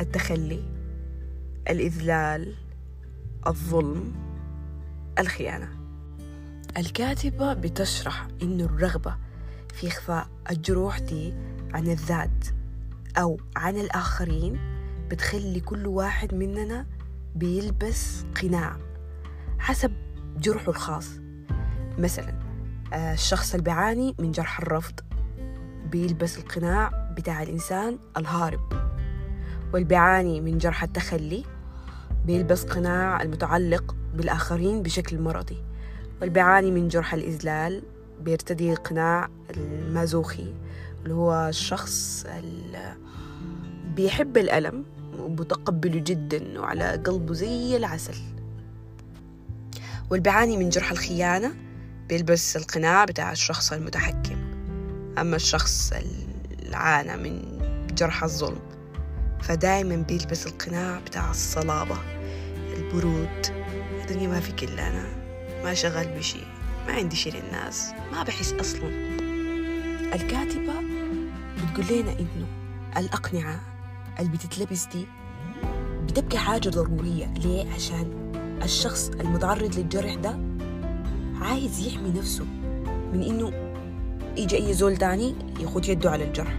التخلي 0.00 0.64
الإذلال 1.70 2.54
الظلم 3.46 4.12
الخيانة. 5.18 5.68
الكاتبة 6.76 7.52
بتشرح 7.54 8.26
إنه 8.42 8.64
الرغبة 8.64 9.16
في 9.74 9.88
إخفاء 9.88 10.28
الجروح 10.50 10.98
دي 10.98 11.34
عن 11.74 11.86
الذات 11.86 12.46
أو 13.18 13.40
عن 13.56 13.76
الآخرين 13.76 14.73
بتخلي 15.10 15.60
كل 15.60 15.86
واحد 15.86 16.34
مننا 16.34 16.86
بيلبس 17.34 18.24
قناع 18.42 18.76
حسب 19.58 19.92
جرحه 20.36 20.68
الخاص. 20.70 21.08
مثلا 21.98 22.34
الشخص 22.94 23.50
اللي 23.54 23.64
بيعاني 23.64 24.14
من 24.18 24.30
جرح 24.32 24.60
الرفض 24.60 25.00
بيلبس 25.90 26.38
القناع 26.38 27.10
بتاع 27.16 27.42
الإنسان 27.42 27.98
الهارب 28.16 28.60
واللي 29.72 29.88
بيعاني 29.88 30.40
من 30.40 30.58
جرح 30.58 30.82
التخلي 30.82 31.44
بيلبس 32.26 32.64
قناع 32.64 33.22
المتعلق 33.22 33.96
بالآخرين 34.14 34.82
بشكل 34.82 35.20
مرضي 35.20 35.62
واللي 36.20 36.34
بيعاني 36.34 36.70
من 36.70 36.88
جرح 36.88 37.14
الإذلال 37.14 37.82
بيرتدي 38.20 38.74
قناع 38.74 39.28
المازوخي 39.56 40.54
اللي 41.02 41.14
هو 41.14 41.48
الشخص 41.48 42.26
اللي 42.38 42.94
بيحب 43.96 44.36
الألم 44.36 44.84
ومتقبله 45.18 45.98
جدا 45.98 46.60
وعلى 46.60 47.02
قلبه 47.06 47.34
زي 47.34 47.76
العسل. 47.76 48.16
واللي 50.10 50.22
بيعاني 50.22 50.56
من 50.56 50.68
جرح 50.68 50.90
الخيانة 50.90 51.54
بيلبس 52.08 52.56
القناع 52.56 53.04
بتاع 53.04 53.32
الشخص 53.32 53.72
المتحكم. 53.72 54.36
أما 55.18 55.36
الشخص 55.36 55.92
اللي 55.92 56.76
عانى 56.76 57.16
من 57.16 57.58
جرح 57.94 58.24
الظلم 58.24 58.60
فدايما 59.42 59.96
بيلبس 59.96 60.46
القناع 60.46 61.00
بتاع 61.00 61.30
الصلابة 61.30 61.98
البرود. 62.76 63.46
الدنيا 64.00 64.28
ما 64.28 64.40
في 64.40 64.52
كلا 64.52 64.88
أنا 64.88 65.06
ما 65.64 65.74
شغال 65.74 66.08
بشي 66.18 66.40
ما 66.86 66.92
عندي 66.92 67.16
شي 67.16 67.30
للناس 67.30 67.92
ما 68.12 68.22
بحس 68.22 68.52
أصلا. 68.52 68.88
الكاتبة 70.14 70.74
بتقول 71.56 72.00
لنا 72.00 72.12
إنه 72.12 72.46
الأقنعة 72.96 73.73
اللي 74.20 74.30
بتتلبس 74.30 74.86
دي 74.86 75.06
بتبقى 76.06 76.38
حاجة 76.38 76.68
ضرورية. 76.68 77.34
ليه؟ 77.44 77.72
عشان 77.74 78.32
الشخص 78.62 79.08
المتعرض 79.20 79.74
للجرح 79.78 80.14
ده 80.14 80.38
عايز 81.40 81.86
يحمي 81.86 82.10
نفسه 82.18 82.44
من 83.12 83.22
إنه 83.22 83.52
يجي 84.36 84.56
أي 84.56 84.74
زول 84.74 84.96
تاني 84.96 85.34
يخد 85.60 85.88
يده 85.88 86.10
على 86.10 86.24
الجرح. 86.24 86.58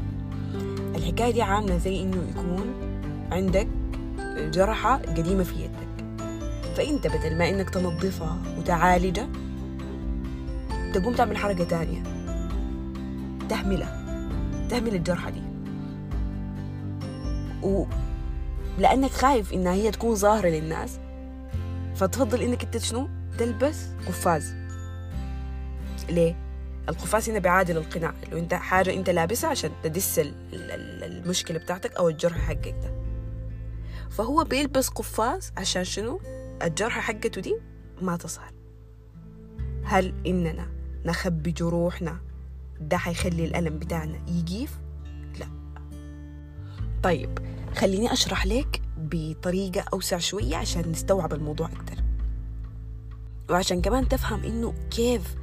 الحكاية 0.96 1.32
دي 1.32 1.42
عاملة 1.42 1.78
زي 1.78 2.02
إنه 2.02 2.18
يكون 2.30 2.74
عندك 3.32 3.68
جرحة 4.54 4.98
قديمة 4.98 5.44
في 5.44 5.56
يدك. 5.56 5.86
فأنت 6.78 7.08
بدل 7.08 7.38
ما 7.38 7.50
إنك 7.50 7.70
تنظفها 7.70 8.38
وتعالجها 8.60 9.28
تقوم 10.94 11.14
تعمل 11.14 11.38
حركة 11.38 11.64
تانية. 11.64 12.04
تهملها 13.50 14.06
تهمل 14.70 14.96
الجرحة 14.96 15.30
دي. 15.30 15.42
ولأنك 17.66 19.12
خايف 19.12 19.54
إنها 19.54 19.74
هي 19.74 19.92
تكون 19.92 20.16
ظاهرة 20.16 20.48
للناس 20.50 21.00
فتفضل 21.96 22.42
إنك 22.42 22.64
أنت 22.64 22.78
شنو؟ 22.78 23.10
تلبس 23.38 23.86
قفاز. 24.08 24.56
ليه؟ 26.10 26.36
القفاز 26.90 27.30
هنا 27.30 27.40
بيعادل 27.40 27.78
القناع 27.78 28.14
اللي 28.24 28.40
أنت 28.40 28.54
حاجة 28.54 28.94
أنت 28.94 29.10
لابسها 29.10 29.50
عشان 29.50 29.72
تدس 29.84 30.22
المشكلة 30.54 31.58
بتاعتك 31.60 31.96
أو 31.96 32.10
الجرح 32.10 32.38
حقك 32.38 32.76
ده. 32.84 32.94
فهو 34.10 34.44
بيلبس 34.44 34.90
قفاز 34.90 35.52
عشان 35.58 35.84
شنو؟ 35.84 36.20
الجرح 36.64 37.00
حقته 37.00 37.42
دي 37.42 37.56
ما 38.02 38.18
تظهر. 38.18 38.52
هل 39.84 40.14
إننا 40.28 40.68
نخبي 41.06 41.52
جروحنا 41.52 42.18
ده 42.82 42.98
حيخلي 42.98 43.46
الألم 43.46 43.80
بتاعنا 43.80 44.20
يجيف؟ 44.28 44.80
لا. 45.40 45.48
طيب 47.04 47.40
خليني 47.76 48.14
أشرح 48.14 48.46
لك 48.46 48.82
بطريقة 48.98 49.86
أوسع 49.94 50.18
شوية 50.18 50.56
عشان 50.56 50.92
نستوعب 50.92 51.34
الموضوع 51.34 51.68
أكتر. 51.68 52.04
وعشان 53.50 53.82
كمان 53.82 54.08
تفهم 54.08 54.44
إنه 54.44 54.74
كيف 54.92 55.36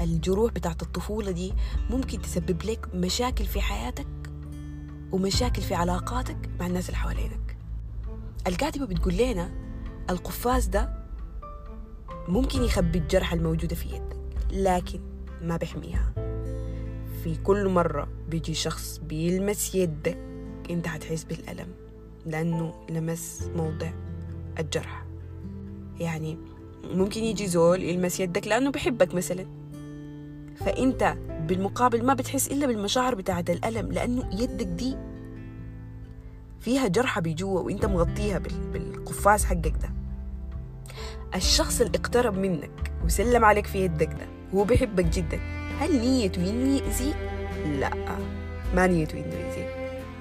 الجروح 0.00 0.52
بتاعت 0.52 0.82
الطفولة 0.82 1.30
دي 1.30 1.54
ممكن 1.90 2.22
تسبب 2.22 2.62
لك 2.62 2.88
مشاكل 2.94 3.44
في 3.44 3.60
حياتك 3.60 4.06
ومشاكل 5.12 5.62
في 5.62 5.74
علاقاتك 5.74 6.36
مع 6.60 6.66
الناس 6.66 6.86
اللي 6.88 6.96
حوالينك. 6.98 7.56
الكاتبة 8.46 8.86
بتقول 8.86 9.16
لنا 9.16 9.50
القفاز 10.10 10.66
ده 10.66 11.06
ممكن 12.28 12.62
يخبي 12.62 12.98
الجرح 12.98 13.32
الموجودة 13.32 13.76
في 13.76 13.88
يدك 13.88 14.16
لكن 14.50 15.00
ما 15.42 15.56
بيحميها. 15.56 16.12
في 17.24 17.36
كل 17.44 17.68
مرة 17.68 18.08
بيجي 18.28 18.54
شخص 18.54 18.98
بيلمس 18.98 19.74
يدك 19.74 20.18
أنت 20.70 20.88
هتحس 20.88 21.24
بالألم 21.24 21.66
لأنه 22.26 22.74
لمس 22.90 23.50
موضع 23.56 23.90
الجرح. 24.58 25.04
يعني 26.00 26.38
ممكن 26.84 27.24
يجي 27.24 27.46
زول 27.46 27.82
يلمس 27.82 28.20
يدك 28.20 28.46
لأنه 28.46 28.70
بحبك 28.70 29.14
مثلا. 29.14 29.46
فأنت 30.56 31.14
بالمقابل 31.48 32.04
ما 32.04 32.14
بتحس 32.14 32.48
إلا 32.48 32.66
بالمشاعر 32.66 33.14
بتاعة 33.14 33.44
الألم 33.48 33.92
لأنه 33.92 34.42
يدك 34.42 34.66
دي 34.66 34.96
فيها 36.60 36.88
جرحة 36.88 37.20
بجوا 37.20 37.60
وأنت 37.60 37.86
مغطيها 37.86 38.38
بالقفاز 38.72 39.44
حقك 39.44 39.74
ده. 39.82 39.90
الشخص 41.34 41.80
اللي 41.80 41.98
اقترب 41.98 42.38
منك 42.38 42.92
وسلم 43.04 43.44
عليك 43.44 43.66
في 43.66 43.84
يدك 43.84 44.08
ده 44.12 44.26
هو 44.54 44.64
بيحبك 44.64 45.04
جدا. 45.04 45.40
هل 45.80 46.00
نيته 46.00 46.50
انه 46.50 46.76
يأذيك؟ 46.76 47.16
لا 47.80 47.90
ما 48.74 48.86
نيته 48.86 49.18
انه 49.18 49.34
يأذيك 49.34 49.65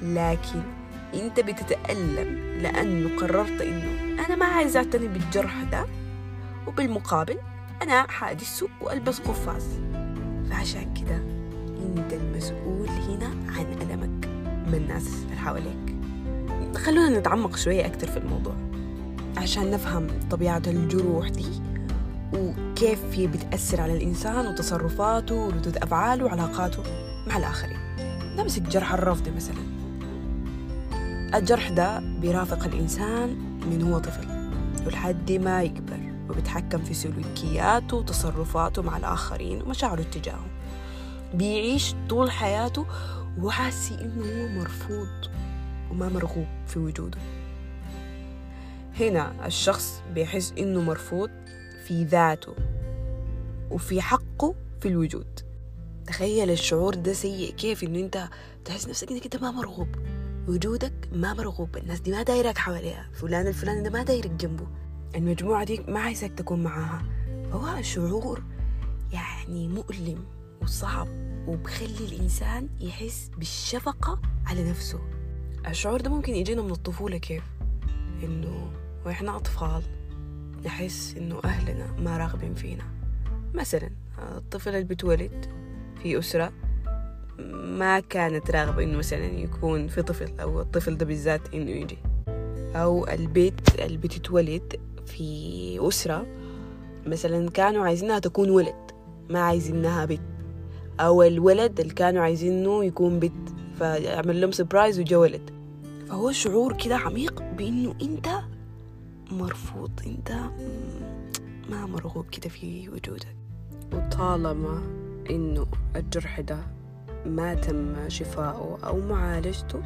لكن 0.01 0.61
أنت 1.13 1.39
بتتألم 1.39 2.39
لأنه 2.61 3.09
قررت 3.19 3.61
إنه 3.61 4.23
أنا 4.25 4.35
ما 4.35 4.45
عايز 4.45 4.77
أعتني 4.77 5.07
بالجرح 5.07 5.63
ده 5.71 5.85
وبالمقابل 6.67 7.37
أنا 7.81 8.11
حادثه 8.11 8.67
وألبس 8.81 9.19
قفاز. 9.19 9.65
فعشان 10.49 10.93
كده 10.93 11.15
أنت 11.85 12.13
المسؤول 12.13 12.87
هنا 12.87 13.27
عن 13.57 13.65
ألمك 13.81 14.27
من 14.67 14.73
الناس 14.73 15.07
اللي 15.07 15.35
حواليك. 15.35 15.95
خلونا 16.75 17.19
نتعمق 17.19 17.55
شوية 17.55 17.85
أكتر 17.85 18.07
في 18.07 18.17
الموضوع 18.17 18.55
عشان 19.37 19.71
نفهم 19.71 20.07
طبيعة 20.31 20.61
الجروح 20.67 21.29
دي 21.29 21.45
وكيف 22.33 22.99
هي 23.13 23.27
بتأثر 23.27 23.81
على 23.81 23.97
الإنسان 23.97 24.47
وتصرفاته 24.47 25.35
وردود 25.35 25.77
أفعاله 25.77 26.25
وعلاقاته 26.25 26.83
مع 27.27 27.37
الآخرين. 27.37 27.77
نمسك 28.37 28.61
جرح 28.61 28.93
الرفض 28.93 29.29
مثلا. 29.35 29.74
الجرح 31.35 31.69
ده 31.69 31.99
بيرافق 31.99 32.63
الإنسان 32.63 33.29
من 33.69 33.81
هو 33.81 33.99
طفل 33.99 34.27
ولحد 34.85 35.31
ما 35.31 35.63
يكبر 35.63 35.99
وبيتحكم 36.29 36.83
في 36.83 36.93
سلوكياته 36.93 37.97
وتصرفاته 37.97 38.81
مع 38.81 38.97
الآخرين 38.97 39.61
ومشاعره 39.61 40.03
تجاههم. 40.03 40.47
بيعيش 41.33 41.95
طول 42.09 42.31
حياته 42.31 42.85
وحاسي 43.41 43.95
إنه 44.01 44.21
هو 44.25 44.59
مرفوض 44.59 45.31
وما 45.91 46.09
مرغوب 46.09 46.47
في 46.67 46.79
وجوده. 46.79 47.17
هنا 48.99 49.45
الشخص 49.45 50.01
بيحس 50.13 50.53
إنه 50.57 50.81
مرفوض 50.81 51.29
في 51.87 52.03
ذاته 52.03 52.55
وفي 53.71 54.01
حقه 54.01 54.55
في 54.81 54.87
الوجود. 54.87 55.39
تخيل 56.07 56.49
الشعور 56.49 56.95
ده 56.95 57.13
سيء 57.13 57.51
كيف 57.53 57.83
إنه 57.83 57.99
أنت 57.99 58.29
تحس 58.65 58.87
نفسك 58.87 59.11
إنك 59.11 59.23
أنت 59.23 59.35
ما 59.35 59.51
مرغوب؟ 59.51 59.87
وجودك 60.47 61.09
ما 61.13 61.33
مرغوب. 61.33 61.77
الناس 61.77 61.99
دي 61.99 62.11
ما 62.11 62.23
دايرك 62.23 62.57
حواليها. 62.57 63.09
فلان 63.13 63.47
الفلاني 63.47 63.81
ده 63.81 63.89
ما 63.89 64.03
دايرك 64.03 64.31
جنبه. 64.31 64.67
المجموعة 65.15 65.63
دي 65.63 65.79
ما 65.87 65.99
عايزك 65.99 66.31
تكون 66.31 66.63
معاها. 66.63 67.03
فهو 67.51 67.81
شعور 67.81 68.43
يعني 69.13 69.67
مؤلم 69.67 70.25
وصعب 70.61 71.07
وبخلي 71.47 72.05
الإنسان 72.05 72.69
يحس 72.79 73.31
بالشفقة 73.37 74.21
على 74.45 74.69
نفسه. 74.69 74.99
الشعور 75.67 76.01
ده 76.01 76.09
ممكن 76.09 76.35
يجينا 76.35 76.61
من 76.61 76.71
الطفولة 76.71 77.17
كيف؟ 77.17 77.43
إنه 78.23 78.71
وإحنا 79.05 79.35
أطفال 79.35 79.83
نحس 80.65 81.15
إنه 81.17 81.39
أهلنا 81.45 81.91
ما 81.99 82.17
راغبين 82.17 82.53
فينا. 82.53 82.83
مثلا 83.53 83.89
الطفل 84.19 84.69
اللي 84.69 84.83
بتولد 84.83 85.45
في 86.03 86.19
أسرة 86.19 86.53
ما 87.39 87.99
كانت 87.99 88.51
راغبة 88.51 88.83
إنه 88.83 88.97
مثلا 88.97 89.25
يكون 89.25 89.87
في 89.87 90.01
طفل 90.01 90.39
أو 90.39 90.61
الطفل 90.61 90.97
ده 90.97 91.05
بالذات 91.05 91.53
إنه 91.53 91.71
يجي. 91.71 91.97
أو 92.75 93.07
البيت 93.07 93.79
اللي 93.79 93.97
بتتولد 93.97 94.79
في 95.05 95.87
أسرة 95.87 96.25
مثلا 97.05 97.49
كانوا 97.49 97.85
عايزينها 97.85 98.19
تكون 98.19 98.49
ولد 98.49 98.91
ما 99.29 99.39
عايزينها 99.39 100.05
بنت 100.05 100.21
أو 100.99 101.23
الولد 101.23 101.79
اللي 101.79 101.93
كانوا 101.93 102.21
عايزينه 102.23 102.85
يكون 102.85 103.19
بنت 103.19 103.49
فعمل 103.79 104.41
لهم 104.41 104.51
سبرايز 104.51 104.99
وجا 104.99 105.17
ولد. 105.17 105.49
فهو 106.09 106.31
شعور 106.31 106.73
كده 106.77 106.95
عميق 106.95 107.43
بإنه 107.57 107.95
أنت 108.01 108.27
مرفوض 109.31 109.91
أنت 110.05 110.31
ما 111.69 111.85
مرغوب 111.85 112.25
كده 112.29 112.49
في 112.49 112.89
وجودك. 112.89 113.35
وطالما 113.93 114.81
إنه 115.29 115.67
الجرح 115.95 116.39
ده 116.39 116.74
ما 117.25 117.53
تم 117.53 117.95
شفاؤه 118.07 118.77
أو 118.83 118.99
معالجته 118.99 119.81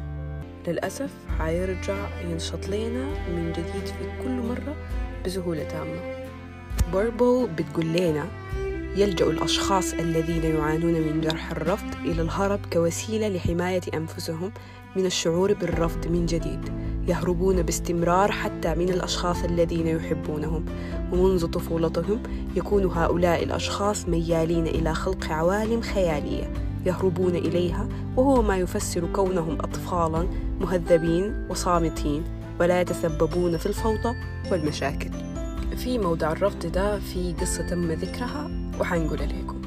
للأسف 0.68 1.10
حيرجع 1.38 2.08
ينشط 2.24 2.68
لنا 2.68 3.04
من 3.04 3.52
جديد 3.52 3.86
في 3.86 4.22
كل 4.22 4.30
مرة 4.30 4.76
بسهولة 5.26 5.62
تامة. 5.62 6.26
بوربو 6.92 7.46
بتقول 7.46 7.86
لنا 7.86 8.26
يلجأ 8.96 9.26
الأشخاص 9.26 9.92
الذين 9.92 10.56
يعانون 10.56 10.92
من 10.92 11.20
جرح 11.20 11.50
الرفض 11.50 11.94
إلى 12.04 12.22
الهرب 12.22 12.60
كوسيلة 12.72 13.28
لحماية 13.28 13.80
أنفسهم 13.94 14.52
من 14.96 15.06
الشعور 15.06 15.52
بالرفض 15.54 16.06
من 16.06 16.26
جديد. 16.26 16.72
يهربون 17.08 17.62
باستمرار 17.62 18.32
حتى 18.32 18.74
من 18.74 18.88
الأشخاص 18.88 19.44
الذين 19.44 19.86
يحبونهم. 19.86 20.64
ومنذ 21.12 21.46
طفولتهم 21.46 22.22
يكون 22.56 22.84
هؤلاء 22.84 23.42
الأشخاص 23.42 24.08
ميالين 24.08 24.66
إلى 24.66 24.94
خلق 24.94 25.32
عوالم 25.32 25.80
خيالية. 25.80 26.69
يهربون 26.86 27.34
إليها 27.36 27.88
وهو 28.16 28.42
ما 28.42 28.56
يفسر 28.56 29.06
كونهم 29.12 29.58
أطفالا 29.60 30.26
مهذبين 30.60 31.46
وصامتين 31.50 32.24
ولا 32.60 32.80
يتسببون 32.80 33.56
في 33.56 33.66
الفوضى 33.66 34.14
والمشاكل. 34.50 35.10
في 35.76 35.98
موضع 35.98 36.32
الرفض 36.32 36.66
ده 36.66 36.98
في 36.98 37.34
قصة 37.40 37.66
تم 37.66 37.92
ذكرها 37.92 38.50
وحنقولها 38.80 39.26
لكم 39.26 39.60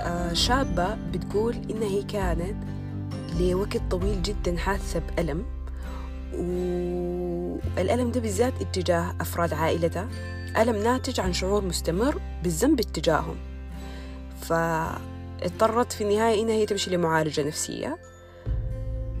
آه 0.00 0.32
شابة 0.32 0.94
بتقول 0.94 1.54
إن 1.70 1.82
هي 1.82 2.02
كانت 2.02 2.54
لوقت 3.40 3.80
طويل 3.90 4.22
جدا 4.22 4.56
حاسة 4.56 5.02
بألم 5.16 5.44
والألم 7.76 8.10
ده 8.10 8.20
بالذات 8.20 8.52
اتجاه 8.60 9.14
أفراد 9.20 9.54
عائلتها 9.54 10.08
ألم 10.58 10.76
ناتج 10.82 11.20
عن 11.20 11.32
شعور 11.32 11.64
مستمر 11.64 12.20
بالذنب 12.42 12.80
اتجاههم. 12.80 13.36
فاضطرت 15.42 15.92
في 15.92 16.04
النهاية 16.04 16.42
إنها 16.42 16.54
هي 16.54 16.66
تمشي 16.66 16.90
لمعالجة 16.90 17.42
نفسية. 17.46 17.98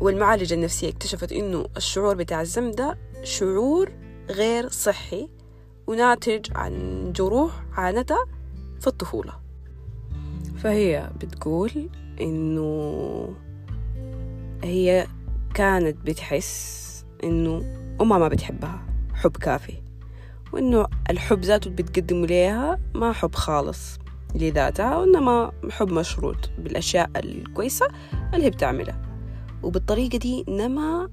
والمعالجة 0.00 0.54
النفسية 0.54 0.88
اكتشفت 0.88 1.32
إنه 1.32 1.66
الشعور 1.76 2.14
بتاع 2.14 2.40
الذنب 2.40 2.74
ده 2.76 2.98
شعور 3.22 3.92
غير 4.30 4.68
صحي 4.68 5.28
وناتج 5.86 6.46
عن 6.54 7.12
جروح 7.16 7.64
عانتها 7.72 8.24
في 8.80 8.86
الطفولة. 8.86 9.32
فهي 10.58 11.10
بتقول 11.20 11.90
إنه 12.20 13.34
هي 14.64 15.06
كانت 15.54 15.96
بتحس 16.06 16.82
إنه 17.24 17.76
أمها 18.00 18.18
ما 18.18 18.28
بتحبها 18.28 18.86
حب 19.14 19.36
كافي. 19.36 19.82
وإنه 20.52 20.86
الحب 21.10 21.40
ذاته 21.40 21.70
بتقدمه 21.70 22.26
ليها 22.26 22.80
ما 22.94 23.12
حب 23.12 23.34
خالص. 23.34 24.01
لذاتها 24.34 24.96
وإنما 24.96 25.52
حب 25.70 25.92
مشروط 25.92 26.36
بالأشياء 26.58 27.10
الكويسة 27.16 27.86
اللي 28.34 28.44
هي 28.46 28.50
بتعملها. 28.50 29.02
وبالطريقة 29.62 30.18
دي 30.18 30.44
نما 30.48 31.10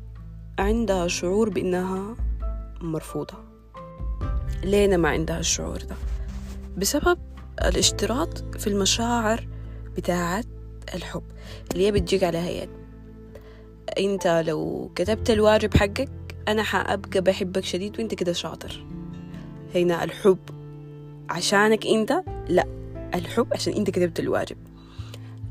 عندها 0.60 1.08
شعور 1.08 1.50
بإنها 1.50 2.16
مرفوضة. 2.82 3.34
ليه 4.64 4.98
ما 4.98 5.10
عندها 5.10 5.40
الشعور 5.40 5.78
ده؟ 5.78 5.96
بسبب 6.78 7.18
الاشتراط 7.66 8.56
في 8.56 8.68
المشاعر 8.68 9.48
بتاعت 9.98 10.46
الحب 10.96 11.24
اللي 11.72 11.88
هي 11.88 11.92
بتجيك 11.92 12.24
على 12.24 12.38
هيئة. 12.38 12.68
أنت 14.00 14.44
لو 14.48 14.92
كتبت 14.96 15.30
الواجب 15.30 15.74
حقك 15.78 16.10
أنا 16.48 16.64
حأبقى 16.64 17.22
بحبك 17.22 17.64
شديد 17.64 18.00
وأنت 18.00 18.14
كده 18.16 18.34
شاطر. 18.34 18.86
هنا 19.76 20.04
الحب 20.04 20.38
عشانك 21.30 21.86
أنت؟ 21.88 22.24
لأ. 22.50 22.79
الحب 23.16 23.48
عشان 23.54 23.74
انت 23.74 23.90
كتبت 23.90 24.20
الواجب. 24.20 24.58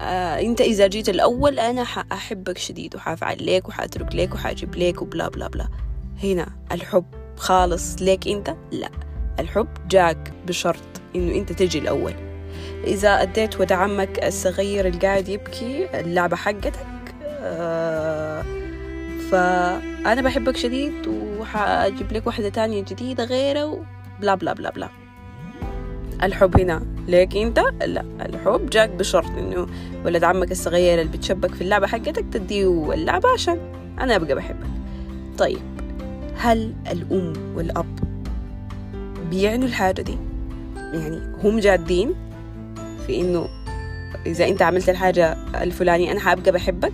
آه 0.00 0.40
انت 0.40 0.60
إذا 0.60 0.86
جيت 0.86 1.08
الأول 1.08 1.58
أنا 1.58 1.84
حاحبك 1.84 2.58
شديد 2.58 2.96
وحافعل 2.96 3.42
ليك 3.42 3.68
وحأترك 3.68 4.14
ليك 4.14 4.34
وحأجيب 4.34 4.74
ليك 4.74 5.02
وبلا 5.02 5.28
بلا 5.28 5.48
بلا. 5.48 5.68
هنا 6.22 6.48
الحب 6.72 7.04
خالص 7.36 8.02
ليك 8.02 8.28
انت؟ 8.28 8.54
لا. 8.72 8.90
الحب 9.40 9.68
جاك 9.88 10.32
بشرط 10.46 11.00
إنه 11.16 11.34
انت 11.34 11.52
تجي 11.52 11.78
الأول. 11.78 12.14
إذا 12.84 13.22
أديت 13.22 13.60
ود 13.60 13.72
عمك 13.72 14.24
الصغير 14.24 14.86
اللي 14.86 14.98
قاعد 14.98 15.28
يبكي 15.28 16.00
اللعبة 16.00 16.36
حقتك 16.36 16.86
آه 17.40 18.42
فأنا 19.30 20.22
بحبك 20.22 20.56
شديد 20.56 21.06
وحأجيب 21.06 22.12
لك 22.12 22.26
واحدة 22.26 22.48
تانية 22.48 22.82
جديدة 22.82 23.24
غيره 23.24 23.84
بلا 24.20 24.34
بلا 24.34 24.52
بلا 24.52 24.70
بلا. 24.70 24.88
الحب 26.22 26.60
هنا. 26.60 26.82
ليك 27.08 27.36
انت؟ 27.36 27.58
لا 27.86 28.04
الحب 28.20 28.70
جاك 28.70 28.90
بشرط 28.90 29.26
انه 29.38 29.66
ولد 30.04 30.24
عمك 30.24 30.52
الصغير 30.52 31.00
اللي 31.00 31.12
بتشبك 31.12 31.54
في 31.54 31.60
اللعبة 31.60 31.86
حقتك 31.86 32.24
تديه 32.32 32.92
اللعبة 32.94 33.28
عشان 33.28 33.58
أنا 34.00 34.16
أبقى 34.16 34.34
بحبك. 34.34 34.66
طيب 35.38 35.58
هل 36.36 36.74
الأم 36.92 37.32
والأب 37.56 37.98
بيعنوا 39.30 39.66
الحاجة 39.68 40.02
دي؟ 40.02 40.18
يعني 40.76 41.20
هم 41.44 41.58
جادين 41.58 42.14
في 43.06 43.20
إنه 43.20 43.48
إذا 44.26 44.48
أنت 44.48 44.62
عملت 44.62 44.88
الحاجة 44.88 45.36
الفلانية 45.62 46.12
أنا 46.12 46.20
حأبقى 46.20 46.52
بحبك؟ 46.52 46.92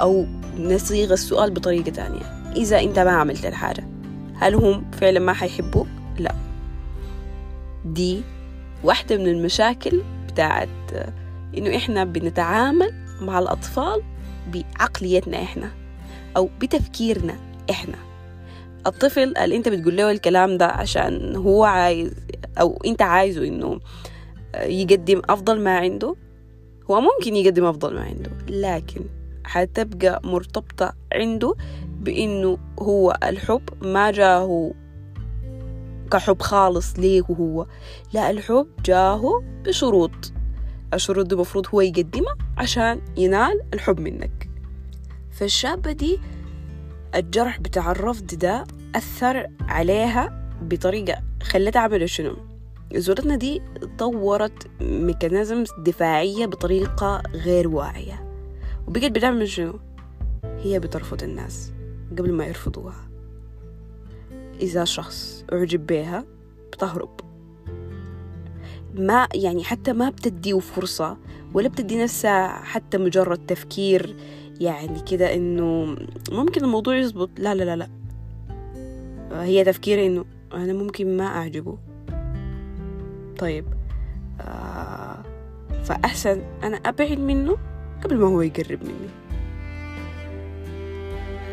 أو 0.00 0.26
نصيغ 0.58 1.12
السؤال 1.12 1.50
بطريقة 1.50 1.90
تانية. 1.90 2.52
إذا 2.56 2.80
أنت 2.80 2.98
ما 2.98 3.10
عملت 3.10 3.46
الحاجة 3.46 3.84
هل 4.36 4.54
هم 4.54 4.90
فعلا 5.00 5.20
ما 5.20 5.32
حيحبوك؟ 5.32 5.86
لا. 6.18 6.34
دي 7.92 8.22
واحدة 8.84 9.16
من 9.16 9.28
المشاكل 9.28 10.02
بتاعت 10.28 10.68
إنه 11.58 11.76
إحنا 11.76 12.04
بنتعامل 12.04 12.92
مع 13.20 13.38
الأطفال 13.38 14.02
بعقليتنا 14.52 15.42
إحنا 15.42 15.70
أو 16.36 16.48
بتفكيرنا 16.60 17.36
إحنا. 17.70 17.94
الطفل 18.86 19.36
اللي 19.36 19.56
أنت 19.56 19.68
بتقول 19.68 19.96
له 19.96 20.10
الكلام 20.10 20.58
ده 20.58 20.66
عشان 20.66 21.36
هو 21.36 21.64
عايز 21.64 22.12
أو 22.60 22.78
أنت 22.86 23.02
عايزه 23.02 23.48
إنه 23.48 23.80
يقدم 24.56 25.22
أفضل 25.28 25.60
ما 25.60 25.78
عنده 25.78 26.14
هو 26.90 27.00
ممكن 27.00 27.36
يقدم 27.36 27.64
أفضل 27.64 27.94
ما 27.94 28.00
عنده 28.02 28.30
لكن 28.48 29.00
حتبقى 29.44 30.20
مرتبطة 30.24 30.92
عنده 31.12 31.54
بإنه 32.00 32.58
هو 32.78 33.18
الحب 33.24 33.62
ما 33.82 34.10
جاه 34.10 34.72
كحب 36.10 36.42
خالص 36.42 36.98
ليه 36.98 37.22
هو 37.30 37.66
لا 38.12 38.30
الحب 38.30 38.66
جاه 38.84 39.42
بشروط. 39.64 40.32
الشروط 40.94 41.26
دي 41.26 41.34
المفروض 41.34 41.66
هو 41.74 41.80
يقدمها 41.80 42.36
عشان 42.58 43.00
ينال 43.16 43.60
الحب 43.74 44.00
منك. 44.00 44.48
فالشابة 45.30 45.92
دي 45.92 46.18
الجرح 47.14 47.60
بتاع 47.60 47.90
الرفض 47.90 48.26
ده 48.26 48.64
أثر 48.94 49.46
عليها 49.60 50.52
بطريقة 50.62 51.22
خلتها 51.42 51.80
عملت 51.80 52.04
شنو؟ 52.04 52.36
زورتنا 52.94 53.36
دي 53.36 53.62
طورت 53.98 54.66
ميكانيزم 54.80 55.64
دفاعية 55.78 56.46
بطريقة 56.46 57.22
غير 57.34 57.68
واعية. 57.68 58.28
وبقت 58.86 59.10
بتعمل 59.10 59.48
شنو؟ 59.48 59.80
هي 60.44 60.78
بترفض 60.78 61.22
الناس 61.22 61.72
قبل 62.18 62.32
ما 62.32 62.44
يرفضوها. 62.44 63.07
إذا 64.60 64.84
شخص 64.84 65.44
أعجب 65.52 65.86
بيها 65.86 66.24
بتهرب. 66.72 67.20
ما 68.94 69.28
يعني 69.34 69.64
حتى 69.64 69.92
ما 69.92 70.10
بتديه 70.10 70.58
فرصة 70.58 71.16
ولا 71.54 71.68
بتدي 71.68 72.02
نفسها 72.02 72.48
حتى 72.48 72.98
مجرد 72.98 73.46
تفكير 73.46 74.16
يعني 74.60 75.00
كده 75.00 75.34
إنه 75.34 75.96
ممكن 76.32 76.64
الموضوع 76.64 76.96
يزبط. 76.96 77.30
لا 77.38 77.54
لا 77.54 77.64
لا 77.64 77.76
لا. 77.76 77.88
هي 79.44 79.64
تفكير 79.64 80.06
إنه 80.06 80.24
أنا 80.54 80.72
ممكن 80.72 81.16
ما 81.16 81.26
أعجبه. 81.26 81.78
طيب 83.38 83.64
آه 84.40 85.22
فأحسن 85.84 86.42
أنا 86.62 86.76
أبعد 86.76 87.18
منه 87.18 87.56
قبل 88.04 88.16
ما 88.16 88.26
هو 88.26 88.40
يقرب 88.40 88.78
مني. 88.84 89.10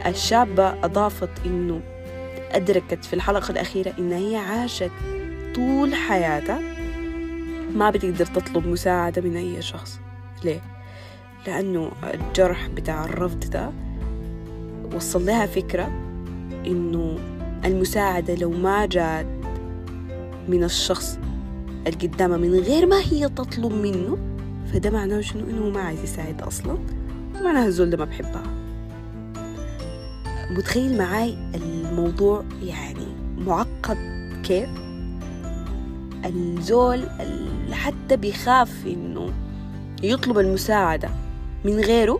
الشابة 0.05 0.85
أضافت 0.85 1.45
إنه 1.45 1.81
أدركت 2.51 3.05
في 3.05 3.13
الحلقة 3.13 3.51
الأخيرة 3.51 3.93
إن 3.99 4.11
هي 4.11 4.35
عاشت 4.35 4.91
طول 5.55 5.95
حياتها. 5.95 6.59
ما 7.75 7.89
بتقدر 7.89 8.25
تطلب 8.25 8.67
مساعدة 8.67 9.21
من 9.21 9.35
أي 9.35 9.61
شخص. 9.61 9.99
ليه؟ 10.43 10.61
لأنه 11.47 11.91
الجرح 12.13 12.67
بتاع 12.67 13.05
الرفض 13.05 13.39
ده 13.49 13.71
وصل 14.95 15.25
لها 15.25 15.45
فكرة 15.45 15.87
إنه 16.65 17.17
المساعدة 17.65 18.35
لو 18.35 18.51
ما 18.51 18.85
جات 18.85 19.25
من 20.49 20.63
الشخص 20.63 21.19
اللي 21.87 22.07
قدامها 22.07 22.37
من 22.37 22.53
غير 22.59 22.85
ما 22.85 22.99
هي 22.99 23.29
تطلب 23.29 23.73
منه 23.73 24.17
فده 24.73 24.89
معناه 24.89 25.21
شنو؟ 25.21 25.49
إنه 25.49 25.69
ما 25.69 25.81
عايز 25.81 26.03
يساعد 26.03 26.41
أصلا. 26.41 26.77
معناها 27.43 27.65
الزول 27.67 27.89
ده 27.89 27.97
ما 27.97 28.05
بحبها. 28.05 28.64
متخيل 30.51 30.97
معاي 30.97 31.37
الموضوع 31.55 32.43
يعني 32.63 33.05
معقد 33.37 33.97
كيف؟ 34.43 34.69
الزول 36.25 37.09
حتى 37.71 38.15
بيخاف 38.17 38.85
إنه 38.85 39.33
يطلب 40.03 40.39
المساعدة 40.39 41.09
من 41.65 41.79
غيره 41.79 42.19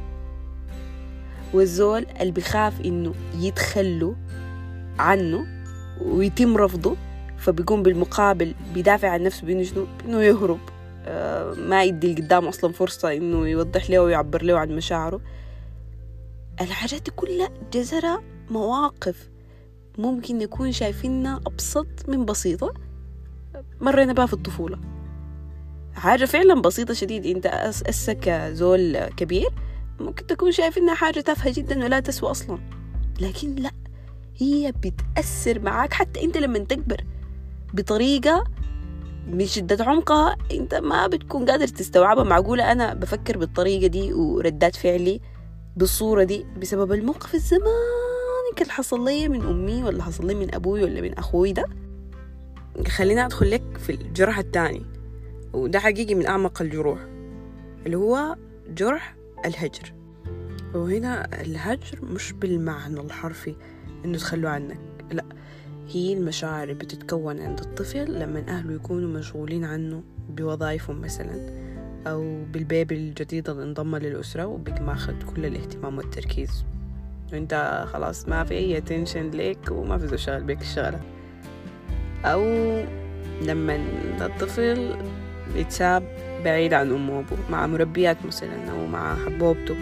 والزول 1.53 2.05
اللي 2.21 2.31
بيخاف 2.31 2.81
إنه 2.81 3.13
يتخلوا 3.39 4.13
عنه 4.99 5.45
ويتم 6.01 6.57
رفضه 6.57 6.95
فبيقوم 7.37 7.83
بالمقابل 7.83 8.53
بيدافع 8.73 9.09
عن 9.09 9.23
نفسه 9.23 9.47
بإنه 9.47 9.63
شنو؟ 9.63 9.87
انه 10.05 10.21
يهرب. 10.21 10.59
آه 11.05 11.53
ما 11.53 11.83
يدي 11.83 12.11
القدام 12.11 12.47
أصلا 12.47 12.73
فرصة 12.73 13.13
إنه 13.13 13.47
يوضح 13.47 13.89
له 13.89 13.99
ويعبر 13.99 14.43
له 14.43 14.59
عن 14.59 14.69
مشاعره. 14.69 15.21
الحاجات 16.61 17.09
كلها 17.09 17.49
جذرها 17.73 18.21
مواقف. 18.49 19.29
ممكن 19.97 20.37
نكون 20.37 20.71
شايفينها 20.71 21.41
أبسط 21.47 21.87
من 22.07 22.25
بسيطة. 22.25 22.73
مرينا 23.81 24.13
بها 24.13 24.25
في 24.25 24.33
الطفولة. 24.33 24.79
حاجة 25.93 26.25
فعلا 26.25 26.61
بسيطة 26.61 26.93
شديد. 26.93 27.25
أنت 27.25 27.45
أسك 27.45 28.29
زول 28.51 28.97
كبير 28.97 29.49
ممكن 29.99 30.27
تكون 30.27 30.51
شايف 30.51 30.77
انها 30.77 30.95
حاجة 30.95 31.19
تافهة 31.19 31.53
جدا 31.53 31.83
ولا 31.83 31.99
تسوى 31.99 32.31
أصلا. 32.31 32.59
لكن 33.21 33.55
لا 33.55 33.71
هي 34.37 34.71
بتأثر 34.71 35.59
معاك 35.59 35.93
حتى 35.93 36.23
أنت 36.23 36.37
لما 36.37 36.59
تكبر. 36.59 37.01
بطريقة 37.73 38.43
من 39.27 39.45
شدة 39.45 39.85
عمقها 39.85 40.37
أنت 40.51 40.75
ما 40.75 41.07
بتكون 41.07 41.45
قادر 41.45 41.67
تستوعبها. 41.67 42.23
معقولة 42.23 42.71
أنا 42.71 42.93
بفكر 42.93 43.37
بالطريقة 43.37 43.87
دي 43.87 44.13
وردات 44.13 44.75
فعلي؟ 44.75 45.21
بالصورة 45.75 46.23
دي 46.23 46.45
بسبب 46.61 46.91
الموقف 46.91 47.35
الزمان 47.35 48.53
كان 48.55 48.71
حصل 48.71 49.05
لي 49.05 49.29
من 49.29 49.41
أمي 49.41 49.83
ولا 49.83 50.03
حصل 50.03 50.27
لي 50.27 50.35
من 50.35 50.55
أبوي 50.55 50.83
ولا 50.83 51.01
من 51.01 51.13
أخوي 51.13 51.53
ده. 51.53 51.65
خلينا 52.87 53.25
أدخل 53.25 53.51
لك 53.51 53.77
في 53.77 53.91
الجرح 53.91 54.37
الثاني 54.39 54.85
وده 55.53 55.79
حقيقي 55.79 56.15
من 56.15 56.25
أعمق 56.25 56.61
الجروح 56.61 56.99
اللي 57.85 57.97
هو 57.97 58.35
جرح 58.69 59.15
الهجر. 59.45 59.93
وهنا 60.73 61.41
الهجر 61.41 61.99
مش 62.05 62.31
بالمعنى 62.31 62.99
الحرفي 62.99 63.55
إنه 64.05 64.17
تخلوا 64.17 64.49
عنك 64.49 64.79
لا 65.11 65.25
هي 65.87 66.13
المشاعر 66.13 66.63
اللي 66.63 66.73
بتتكون 66.73 67.39
عند 67.39 67.59
الطفل 67.59 68.19
لما 68.19 68.39
أهله 68.47 68.73
يكونوا 68.73 69.19
مشغولين 69.19 69.63
عنه 69.63 70.03
بوظائفهم 70.29 71.01
مثلا. 71.01 71.64
أو 72.07 72.43
بال 72.53 72.67
baby 72.67 72.95
الجديد 72.95 73.49
اللي 73.49 73.63
انضم 73.63 73.95
للأسرة 73.95 74.45
ماخد 74.81 75.23
كل 75.23 75.45
الاهتمام 75.45 75.97
والتركيز. 75.97 76.65
وانت 77.33 77.85
خلاص 77.93 78.27
ما 78.27 78.43
في 78.43 78.53
أي 78.53 78.77
attention 78.77 79.29
ليك 79.29 79.71
وما 79.71 79.97
في 79.97 80.17
شغل 80.17 80.43
بيك 80.43 80.61
الشغلة 80.61 80.99
أو 82.25 82.41
لما 83.41 83.75
الطفل 84.21 84.95
يتساب 85.55 86.03
بعيد 86.45 86.73
عن 86.73 86.91
أمه 86.91 87.17
وأبوه 87.17 87.37
مع 87.49 87.67
مربيات 87.67 88.17
مثلا 88.25 88.71
أو 88.71 88.87
مع 88.87 89.15
حبوبته 89.15 89.75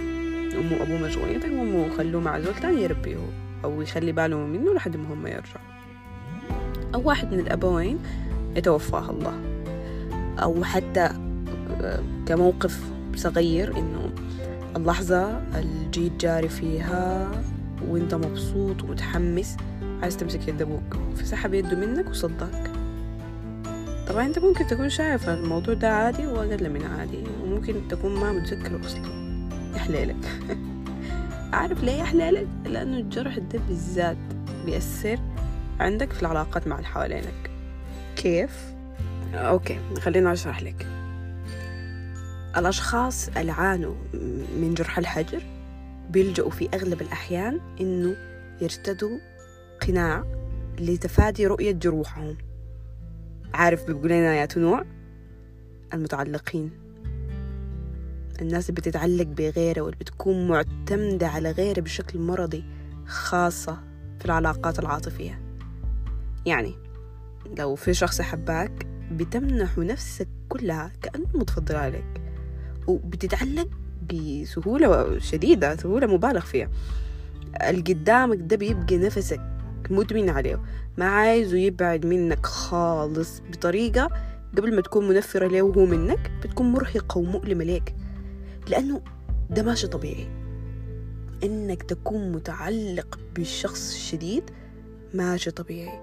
أمه 0.56 0.78
وأبوه 0.80 0.98
مشغولين 0.98 1.40
تقوموا 1.40 1.88
وخلوه 1.88 2.22
مع 2.22 2.40
زول 2.40 2.56
تاني 2.56 2.84
يربيه 2.84 3.18
أو 3.64 3.82
يخلي 3.82 4.12
باله 4.12 4.38
منه 4.38 4.74
لحد 4.74 4.98
ما 4.98 5.14
هم 5.14 5.28
يرجعوا. 5.28 5.74
أو 6.96 7.02
واحد 7.08 7.34
من 7.34 7.40
الأبوين 7.40 8.00
يتوفاه 8.56 9.10
الله. 9.10 9.42
أو 10.40 10.64
حتى 10.64 11.10
كموقف 12.26 12.80
صغير 13.16 13.78
إنه 13.78 14.10
اللحظة 14.76 15.42
الجيت 15.56 16.12
جاري 16.22 16.50
فيها 16.50 17.32
وإنت 17.88 18.16
مبسوط 18.16 18.84
ومتحمس 18.84 19.58
عايز 20.02 20.18
تمسك 20.18 20.48
يد 20.48 20.62
أبوك. 20.62 20.98
فسحب 21.16 21.54
يده 21.54 21.78
منك 21.78 22.10
وصدك 22.10 22.72
طبعا 24.08 24.26
أنت 24.26 24.40
ممكن 24.40 24.68
تكون 24.68 24.90
شايف 24.90 25.30
الموضوع 25.30 25.74
ده 25.74 25.90
عادي 25.90 26.28
وأقل 26.28 26.70
من 26.70 26.86
عادي 26.86 27.24
وممكن 27.44 27.88
تكون 27.90 28.16
ما 28.16 28.32
متذكره 28.32 28.86
أصلا. 28.86 29.24
يحليلك 29.76 30.40
عارف 31.54 31.84
ليه 31.84 31.92
يحليلك؟ 32.00 32.48
لأنه 32.66 32.98
الجرح 32.98 33.38
ده 33.38 33.60
بالذات 33.68 34.18
بيأثر 34.66 35.20
عندك 35.80 36.12
في 36.12 36.22
العلاقات 36.22 36.68
مع 36.68 36.76
اللي 36.76 36.88
حوالينك. 36.88 37.52
كيف؟ 38.16 38.74
أوكي 39.34 39.80
خليني 40.00 40.34
أشرح 40.34 40.64
لك. 40.64 40.88
الأشخاص 42.58 43.30
اللي 43.38 43.52
عانوا 43.52 43.96
من 44.62 44.74
جرح 44.78 44.98
الحجر 44.98 45.44
بيلجأوا 46.10 46.50
في 46.50 46.70
أغلب 46.74 47.02
الأحيان 47.02 47.60
إنه 47.82 48.16
يرتدوا 48.62 49.20
قناع 49.88 50.24
لتفادي 50.80 51.48
رؤية 51.48 51.72
جروحهم. 51.72 52.38
عارف 53.54 53.86
بيقول 53.86 54.06
لنا 54.06 54.36
يا 54.36 54.48
نوع 54.58 54.86
المتعلقين. 55.94 56.72
الناس 58.42 58.70
اللي 58.70 58.82
بتتعلق 58.82 59.28
بغيرها 59.28 59.82
واللي 59.82 59.98
بتكون 59.98 60.48
معتمدة 60.48 61.28
على 61.28 61.52
غيرها 61.52 61.82
بشكل 61.82 62.20
مرضي 62.20 62.64
خاصة 63.06 63.80
في 64.20 64.26
العلاقات 64.26 64.80
العاطفية. 64.80 65.42
يعني 66.46 66.74
لو 67.58 67.76
في 67.76 67.94
شخص 67.94 68.22
حباك 68.22 68.88
بتمنح 69.12 69.78
نفسك 69.78 70.28
كلها 70.50 70.92
كأنه 71.02 71.28
متفضل 71.34 71.76
عليك. 71.76 72.23
وبتتعلق 72.88 73.68
بسهولة 74.14 75.20
شديدة 75.20 75.76
سهولة 75.76 76.08
مبالغ 76.08 76.40
فيها. 76.40 76.70
القدامك 77.70 78.38
ده 78.42 78.56
بيبقى 78.56 78.98
نفسك 78.98 79.42
مدمن 79.90 80.30
عليه. 80.30 80.62
ما 80.98 81.06
عايزه 81.06 81.58
يبعد 81.58 82.06
منك 82.06 82.46
خالص 82.46 83.42
بطريقة 83.52 84.10
قبل 84.58 84.76
ما 84.76 84.82
تكون 84.82 85.08
منفرة 85.08 85.48
له 85.48 85.62
وهو 85.62 85.86
منك 85.86 86.32
بتكون 86.44 86.72
مرهقة 86.72 87.18
ومؤلمة 87.18 87.64
ليك. 87.64 87.96
لأنه 88.70 89.02
ده 89.50 89.64
ماشي 89.64 89.88
طبيعي. 89.88 90.28
إنك 91.44 91.84
تكون 91.84 92.32
متعلق 92.32 93.20
بالشخص 93.36 93.94
الشديد 93.94 94.44
ماشي 95.14 95.52
طبيعي. 95.52 96.00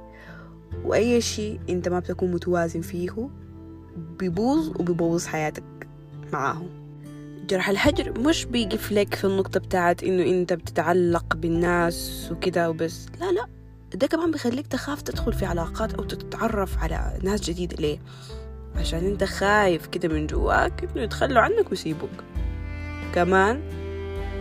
وأي 0.85 1.21
شيء 1.21 1.61
أنت 1.69 1.89
ما 1.89 1.99
بتكون 1.99 2.33
متوازن 2.33 2.81
فيه 2.81 3.29
بيبوظ 4.19 4.69
وبيبوظ 4.69 5.27
حياتك. 5.27 5.63
معاهم. 6.33 6.69
جرح 7.49 7.69
الهجر 7.69 8.19
مش 8.19 8.45
بيقف 8.45 8.93
لك 8.93 9.15
في 9.15 9.25
النقطة 9.25 9.61
بتاعت 9.61 10.03
إنه 10.05 10.23
أنت 10.23 10.53
بتتعلق 10.53 11.37
بالناس 11.37 12.29
وكده 12.33 12.71
وبس. 12.71 13.07
لا 13.21 13.33
لا. 13.33 13.47
ده 13.95 14.07
كمان 14.07 14.31
بيخليك 14.31 14.67
تخاف 14.67 15.03
تدخل 15.03 15.33
في 15.33 15.45
علاقات 15.45 15.95
أو 15.95 16.05
تتعرف 16.05 16.79
على 16.79 17.19
ناس 17.23 17.41
جديدة. 17.41 17.77
ليه؟ 17.77 17.99
عشان 18.77 19.07
أنت 19.07 19.25
خايف 19.25 19.87
كده 19.87 20.09
من 20.09 20.27
جواك 20.27 20.85
إنه 20.85 21.03
يتخلوا 21.03 21.41
عنك 21.43 21.71
ويسيبوك. 21.71 22.11
كمان 23.15 23.61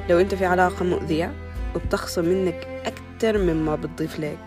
لو 0.09 0.19
أنت 0.19 0.35
في 0.35 0.45
علاقة 0.45 0.85
مؤذية 0.85 1.33
وبتخصم 1.75 2.25
منك 2.25 2.67
أكتر 2.85 3.37
مما 3.37 3.75
بتضيف 3.75 4.19
لك 4.19 4.37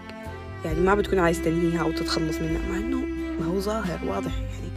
يعني 0.64 0.80
ما 0.80 0.94
بتكون 0.94 1.18
عايز 1.18 1.42
تنهيها 1.42 1.82
أو 1.82 1.92
تتخلص 1.92 2.36
منها 2.38 2.68
مع 2.68 2.76
إنه 2.76 2.96
ما 3.40 3.46
هو 3.46 3.60
ظاهر 3.60 3.98
واضح 4.08 4.38
يعني 4.38 4.68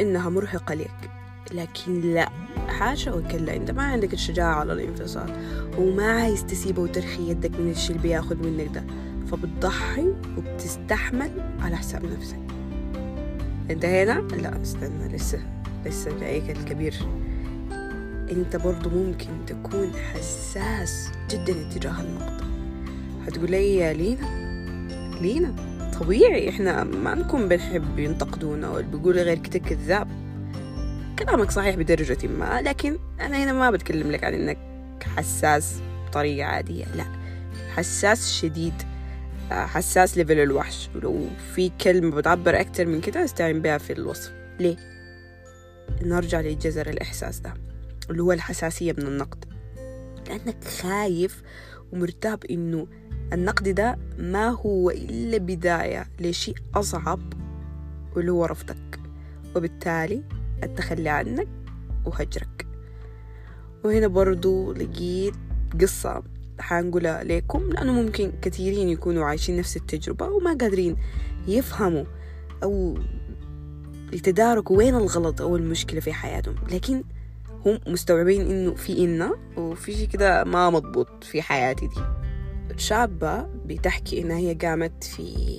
إنها 0.00 0.30
مرهقة 0.30 0.74
لك 0.74 1.10
لكن 1.54 2.00
لا 2.14 2.28
حاشا 2.68 3.12
وكلا. 3.14 3.56
انت 3.56 3.70
ما 3.70 3.82
عندك 3.82 4.12
الشجاعة 4.12 4.54
على 4.54 4.72
الانفصال 4.72 5.32
وما 5.78 6.06
عايز 6.06 6.46
تسيبه 6.46 6.82
وترخي 6.82 7.30
يدك 7.30 7.60
من 7.60 7.70
الشي 7.70 7.92
اللي 7.92 8.02
بياخد 8.02 8.46
منك 8.46 8.68
ده. 8.74 8.84
فبتضحي 9.30 10.06
وبتستحمل 10.38 11.30
على 11.60 11.76
حساب 11.76 12.04
نفسك. 12.04 12.38
انت 13.70 13.84
هنا؟ 13.84 14.12
لا 14.12 14.62
استنى 14.62 15.08
لسه 15.16 15.40
لسه 15.86 16.18
جايك 16.20 16.50
الكبير. 16.50 16.94
انت 18.30 18.56
برضو 18.56 18.90
ممكن 18.90 19.28
تكون 19.46 19.92
حساس 20.12 21.08
جدا 21.30 21.68
اتجاه 21.68 22.00
النقد 22.00 22.42
هتقول 23.26 23.50
لي 23.50 23.76
يا 23.76 23.92
لينا؟ 23.92 24.48
لينا 25.20 25.54
طبيعي 26.00 26.48
إحنا 26.48 26.84
ما 26.84 27.14
نكون 27.14 27.48
بنحب 27.48 27.98
ينتقدونا 27.98 28.70
واللي 28.70 28.96
بيقول 28.96 29.18
غير 29.18 29.38
كده 29.38 29.58
كذاب. 29.58 30.08
كلامك 31.28 31.50
صحيح 31.50 31.76
بدرجة 31.76 32.26
ما 32.26 32.62
لكن 32.62 32.98
أنا 33.20 33.44
هنا 33.44 33.52
ما 33.52 33.70
بتكلم 33.70 34.10
لك 34.10 34.24
عن 34.24 34.34
إنك 34.34 34.58
حساس 35.16 35.80
بطريقة 36.06 36.46
عادية 36.46 36.84
لا. 36.84 37.04
حساس 37.74 38.32
شديد 38.32 38.74
حساس 39.50 40.18
ليفل 40.18 40.40
الوحش. 40.40 40.90
ولو 40.94 41.26
في 41.54 41.68
كلمة 41.80 42.16
بتعبر 42.16 42.60
أكتر 42.60 42.86
من 42.86 43.00
كده 43.00 43.24
استعين 43.24 43.62
بها 43.62 43.78
في 43.78 43.92
الوصف. 43.92 44.32
ليه؟ 44.60 44.76
نرجع 46.02 46.40
لجذر 46.40 46.88
الإحساس 46.88 47.40
ده 47.40 47.54
اللي 48.10 48.22
هو 48.22 48.32
الحساسية 48.32 48.92
من 48.92 49.06
النقد. 49.06 49.44
لأنك 50.28 50.64
خايف 50.64 51.42
ومرتاب 51.92 52.44
إنه 52.44 52.86
النقد 53.32 53.68
ده 53.68 53.98
ما 54.18 54.48
هو 54.48 54.90
إلا 54.90 55.38
بداية 55.38 56.06
لشيء 56.20 56.54
أصعب 56.74 57.32
واللي 58.16 58.32
هو 58.32 58.44
رفضك. 58.44 59.00
وبالتالي 59.56 60.22
التخلي 60.62 61.08
عنك 61.08 61.48
وهجرك. 62.04 62.66
وهنا 63.84 64.06
برضو 64.06 64.72
لقيت 64.72 65.34
قصة 65.80 66.22
حنقولها 66.60 67.24
لكم 67.24 67.70
لأنه 67.70 67.92
ممكن 67.92 68.32
كثيرين 68.42 68.88
يكونوا 68.88 69.24
عايشين 69.24 69.56
نفس 69.56 69.76
التجربة 69.76 70.28
وما 70.28 70.50
قادرين 70.50 70.96
يفهموا 71.48 72.04
أو 72.62 72.98
يتداركوا 74.12 74.76
وين 74.76 74.94
الغلط 74.94 75.40
أو 75.40 75.56
المشكلة 75.56 76.00
في 76.00 76.12
حياتهم. 76.12 76.54
لكن 76.72 77.02
هم 77.66 77.78
مستوعبين 77.86 78.50
إنه 78.50 78.74
في 78.74 79.04
إنا 79.04 79.34
وفي 79.56 79.92
شي 79.92 80.06
كده 80.06 80.44
ما 80.44 80.70
مضبوط 80.70 81.24
في 81.24 81.42
حياتي 81.42 81.86
دي. 81.86 82.00
شابة 82.76 83.42
بتحكي 83.42 84.22
إنها 84.22 84.36
هي 84.38 84.54
قامت 84.54 85.04
في 85.04 85.58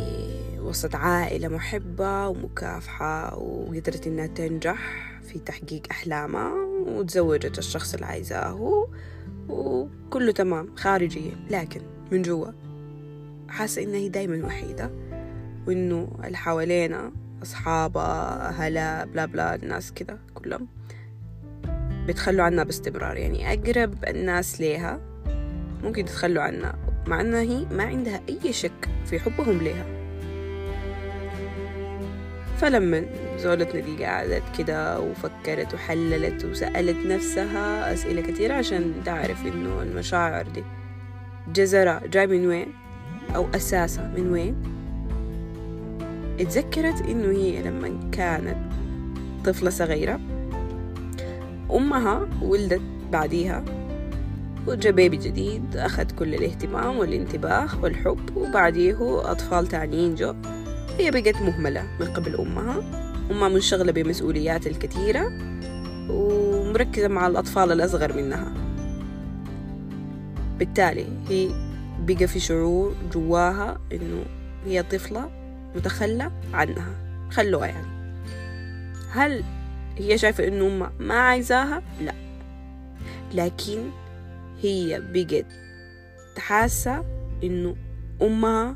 وسط 0.69 0.95
عائلة 0.95 1.47
محبة 1.47 2.27
ومكافحة 2.27 3.37
وقدرت 3.37 4.07
إنها 4.07 4.27
تنجح 4.27 5.11
في 5.21 5.39
تحقيق 5.39 5.81
أحلامها 5.91 6.53
وتزوجت 6.87 7.57
الشخص 7.57 7.93
اللي 7.93 8.05
عايزاه 8.05 8.87
وكله 9.49 10.31
تمام 10.31 10.75
خارجيا 10.75 11.31
لكن 11.49 11.81
من 12.11 12.21
جوا 12.21 12.51
حاسة 13.49 13.83
إنها 13.83 13.95
هي 13.95 14.09
دايما 14.09 14.45
وحيدة 14.45 14.91
وإنه 15.67 16.07
اللي 16.23 16.37
حوالينا 16.37 17.11
أصحابها 17.43 18.49
أهلها 18.49 19.05
بلا 19.05 19.25
بلا 19.25 19.55
الناس 19.55 19.91
كده 19.91 20.17
كلهم 20.33 20.67
بيتخلوا 22.07 22.43
عنها 22.45 22.63
باستمرار. 22.63 23.17
يعني 23.17 23.53
أقرب 23.53 24.05
الناس 24.07 24.61
ليها 24.61 25.01
ممكن 25.83 26.01
يتخلوا 26.01 26.43
عنها 26.43 26.75
مع 27.07 27.21
أنها 27.21 27.41
هي 27.41 27.65
ما 27.65 27.83
عندها 27.83 28.21
أي 28.29 28.53
شك 28.53 28.89
في 29.05 29.19
حبهم 29.19 29.57
ليها. 29.57 29.98
فلما 32.61 33.05
زولتنا 33.37 33.81
دي 33.81 34.05
قعدت 34.05 34.43
كده 34.57 34.99
وفكرت 34.99 35.73
وحللت 35.73 36.45
وسألت 36.45 37.05
نفسها 37.07 37.93
أسئلة 37.93 38.21
كتيرة 38.21 38.53
عشان 38.53 38.93
تعرف 39.05 39.45
إنه 39.45 39.81
المشاعر 39.81 40.47
دي 40.47 40.63
جذرها 41.53 42.01
جاي 42.11 42.27
من 42.27 42.45
وين 42.47 42.67
أو 43.35 43.47
أساسها 43.55 44.13
من 44.17 44.31
وين. 44.31 44.55
اتذكرت 46.39 47.01
إنه 47.01 47.31
هي 47.37 47.61
لما 47.61 48.09
كانت 48.11 48.57
طفلة 49.45 49.69
صغيرة 49.69 50.19
أمها 51.71 52.27
ولدت 52.41 52.81
بعديها 53.11 53.65
وجا 54.67 54.91
بيبي 54.91 55.17
جديد 55.17 55.77
أخذ 55.77 56.03
كل 56.11 56.33
الاهتمام 56.35 56.97
والانتباه 56.97 57.67
والحب 57.83 58.37
وبعديه 58.37 58.97
أطفال 59.31 59.67
تانيين 59.67 60.15
جو. 60.15 60.33
هي 60.99 61.11
بقت 61.11 61.35
مهملة 61.35 61.87
من 61.99 62.07
قبل 62.07 62.35
أمها. 62.35 62.79
أمها 63.31 63.49
منشغلة 63.49 63.91
بمسؤوليات 63.91 64.67
الكثيرة 64.67 65.31
ومركزة 66.09 67.07
مع 67.07 67.27
الأطفال 67.27 67.71
الأصغر 67.71 68.13
منها. 68.13 68.53
بالتالي 70.59 71.07
هي 71.29 71.49
بقى 71.99 72.27
في 72.27 72.39
شعور 72.39 72.95
جواها 73.13 73.79
إنه 73.91 74.25
هي 74.65 74.83
طفلة 74.83 75.29
متخلى 75.75 76.31
عنها 76.53 76.95
خلوها 77.31 77.67
يعني. 77.67 77.87
هل 79.11 79.43
هي 79.97 80.17
شايفة 80.17 80.47
إنه 80.47 80.67
أمها 80.67 80.91
ما 80.99 81.13
عايزاها؟ 81.19 81.83
لا. 82.01 82.13
لكن 83.33 83.89
هي 84.61 85.01
بقت 85.13 85.45
حاسة 86.37 87.05
إنه 87.43 87.75
أمها 88.21 88.75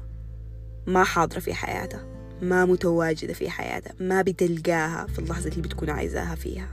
ما 0.87 1.03
حاضرة 1.03 1.39
في 1.39 1.53
حياتها. 1.53 2.12
ما 2.41 2.65
متواجدة 2.65 3.33
في 3.33 3.49
حياتها 3.49 3.93
ما 3.99 4.21
بتلقاها 4.21 5.07
في 5.07 5.19
اللحظة 5.19 5.49
اللي 5.49 5.61
بتكون 5.61 5.89
عايزاها 5.89 6.35
فيها. 6.35 6.67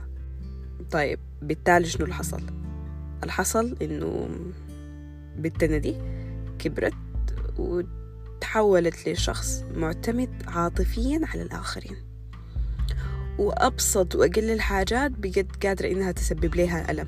طيب 0.91 1.19
بالتالي 1.41 1.85
شنو 1.85 2.03
اللي 2.03 2.15
حصل؟ 2.15 2.41
اللي 3.21 3.31
حصل 3.31 3.77
إنه 3.81 4.29
بنتنا 5.37 5.77
دي 5.77 5.95
كبرت 6.59 6.93
وتحولت 7.57 9.09
لشخص 9.09 9.63
معتمد 9.75 10.43
عاطفيا 10.47 11.21
على 11.23 11.41
الآخرين. 11.41 11.95
وأبسط 13.39 14.15
وأقل 14.15 14.51
الحاجات 14.51 15.11
بقت 15.11 15.65
قادرة 15.65 15.87
إنها 15.91 16.11
تسبب 16.11 16.55
لها 16.55 16.91
ألم 16.91 17.07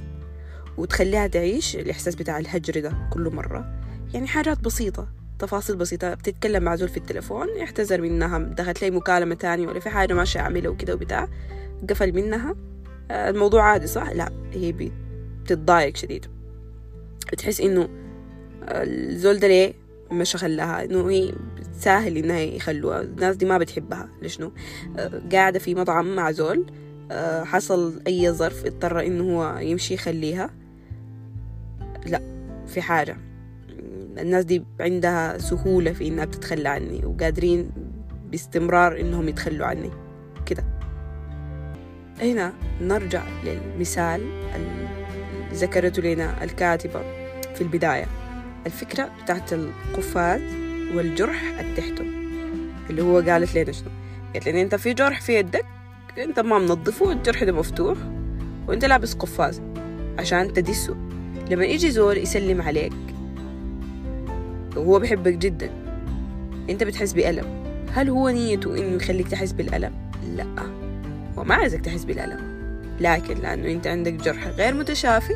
وتخليها 0.77 1.27
تعيش 1.27 1.75
الإحساس 1.75 2.15
بتاع 2.15 2.39
الهجر 2.39 2.79
ده 2.81 3.09
كل 3.13 3.29
مرة. 3.29 3.81
يعني 4.13 4.27
حاجات 4.27 4.59
بسيطة. 4.59 5.22
تفاصيل 5.43 5.75
بسيطة 5.75 6.13
بتتكلم 6.13 6.63
مع 6.63 6.75
زول 6.75 6.89
في 6.89 6.97
التليفون 6.97 7.47
يحتذر 7.57 8.01
منها 8.01 8.39
دخلت 8.39 8.81
لي 8.81 8.91
مكالمة 8.91 9.35
تانية 9.35 9.67
ولا 9.67 9.79
في 9.79 9.89
حاجة 9.89 10.13
ماشية 10.13 10.39
أعملها 10.39 10.69
وكده 10.69 10.93
وبتاع 10.93 11.27
قفل 11.89 12.13
منها. 12.13 12.55
الموضوع 13.11 13.63
عادي 13.63 13.87
صح؟ 13.87 14.09
لا 14.09 14.31
هي 14.53 14.91
بتتضايق 15.43 15.95
شديد. 15.95 16.25
بتحس 17.31 17.61
إنه 17.61 17.89
الزول 18.63 19.39
ده 19.39 19.47
ليه 19.47 19.73
مش 20.11 20.35
خلاها 20.35 20.85
إنه 20.85 21.09
هي 21.09 21.33
سهل 21.79 22.17
إنها 22.17 22.39
يخلوها. 22.39 23.01
الناس 23.01 23.35
دي 23.35 23.45
ما 23.45 23.57
بتحبها. 23.57 24.09
لشنو 24.21 24.51
قاعدة 25.31 25.59
في 25.59 25.75
مطعم 25.75 26.15
مع 26.15 26.31
زول 26.31 26.65
حصل 27.43 28.01
أي 28.07 28.31
ظرف 28.31 28.65
اضطر 28.65 29.05
إنه 29.05 29.23
هو 29.23 29.57
يمشي 29.57 29.93
يخليها. 29.93 30.49
لا 32.05 32.21
في 32.67 32.81
حاجة. 32.81 33.17
الناس 34.17 34.45
دي 34.45 34.63
عندها 34.79 35.37
سهولة 35.37 35.93
في 35.93 36.07
إنها 36.07 36.25
بتتخلى 36.25 36.69
عني 36.69 37.05
وقادرين 37.05 37.71
باستمرار 38.31 38.99
إنهم 38.99 39.29
يتخلوا 39.29 39.67
عني. 39.67 39.89
كده. 40.45 40.63
هنا 42.21 42.53
نرجع 42.81 43.23
للمثال 43.43 44.21
ذكرته 45.53 46.01
لنا 46.01 46.43
الكاتبة 46.43 47.01
في 47.55 47.61
البداية. 47.61 48.05
الفكرة 48.65 49.09
بتاعت 49.23 49.53
القفاز 49.53 50.41
والجرح 50.95 51.59
التحته 51.59 52.05
اللي 52.89 53.01
هو 53.01 53.19
قالت 53.19 53.55
لنا 53.55 53.71
شنو؟ 53.71 53.89
قالت 54.33 54.47
لنا 54.49 54.61
أنت 54.61 54.75
في 54.75 54.93
جرح 54.93 55.21
في 55.21 55.35
يدك 55.35 55.65
أنت 56.17 56.39
ما 56.39 56.59
منظفه 56.59 57.11
الجرح 57.11 57.43
ده 57.43 57.51
مفتوح 57.51 57.97
وأنت 58.67 58.85
لابس 58.85 59.13
قفاز 59.13 59.61
عشان 60.19 60.53
تدسه. 60.53 60.95
لما 61.51 61.65
يجي 61.65 61.91
زول 61.91 62.17
يسلم 62.17 62.61
عليك 62.61 62.93
وهو 64.75 64.99
بحبك 64.99 65.33
جدا. 65.33 65.69
أنت 66.69 66.83
بتحس 66.83 67.13
بألم. 67.13 67.63
هل 67.93 68.09
هو 68.09 68.29
نيته 68.29 68.77
إنه 68.77 68.95
يخليك 68.95 69.27
تحس 69.27 69.51
بالألم؟ 69.51 69.93
لا. 70.35 70.45
هو 71.37 71.43
ما 71.43 71.55
عايزك 71.55 71.81
تحس 71.81 72.03
بالألم. 72.03 72.53
لكن 72.99 73.37
لأنه 73.37 73.71
أنت 73.71 73.87
عندك 73.87 74.13
جرح 74.13 74.47
غير 74.47 74.73
متشافي. 74.73 75.33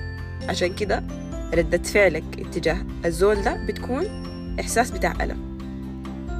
عشان 0.50 0.76
كده 0.76 1.04
ردة 1.54 1.78
فعلك 1.78 2.24
اتجاه 2.40 2.78
الزول 3.06 3.42
ده 3.42 3.66
بتكون 3.66 4.06
إحساس 4.60 4.92
بتاع 4.92 5.14
ألم. 5.22 5.58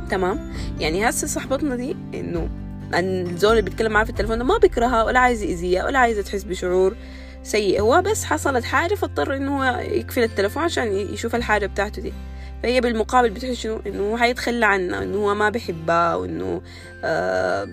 تمام؟ 0.10 0.54
يعني 0.80 1.10
هسه 1.10 1.28
صاحبتنا 1.28 1.76
دي 1.76 1.96
إنه 2.14 2.50
الزول 2.94 3.52
اللي 3.52 3.62
بيتكلم 3.62 3.92
معاه 3.92 4.04
في 4.04 4.10
التليفون 4.10 4.38
ده 4.38 4.44
ما 4.44 4.58
بيكرهها 4.58 5.04
ولا 5.04 5.20
عايز 5.20 5.44
يأذيها 5.44 5.86
ولا 5.86 6.00
عايزة 6.00 6.22
تحس 6.22 6.44
بشعور 6.44 6.96
سيء. 7.44 7.82
هو 7.82 8.02
بس 8.02 8.24
حصلت 8.24 8.64
حاجة 8.64 8.96
فاضطر 8.96 9.36
إنه 9.36 9.58
هو 9.58 9.80
يقفل 9.80 10.24
التليفون 10.24 10.64
عشان 10.64 10.92
يشوف 10.92 11.36
الحاجة 11.36 11.66
بتاعته 11.66 12.02
دي. 12.02 12.14
فهي 12.64 12.82
بالمقابل 12.82 13.30
بتحس 13.30 13.52
شنو؟ 13.52 13.82
هو 13.88 14.18
حيتخلى 14.18 14.66
عنها 14.66 15.04
إنه 15.04 15.18
هو 15.18 15.36
ما 15.36 15.50
بيحبها 15.50 16.16
وإنه 16.16 16.62
آه 17.04 17.68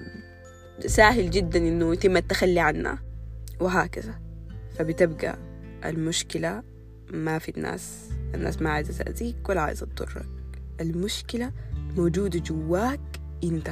سهل 0.87 1.31
جدا 1.31 1.59
إنه 1.59 1.93
يتم 1.93 2.17
التخلي 2.17 2.61
عنها 2.61 2.99
وهكذا. 3.61 4.15
فبتبقى 4.79 5.39
المشكلة 5.85 6.63
ما 7.11 7.39
في 7.39 7.57
الناس 7.57 8.09
الناس 8.35 8.63
ما 8.63 8.71
عايزة 8.71 9.05
تأذيك 9.05 9.49
ولا 9.49 9.61
عايزة 9.61 9.87
تضرك. 9.97 10.27
المشكلة 10.81 11.53
موجودة 11.97 12.39
جواك 12.39 13.01
أنت 13.45 13.71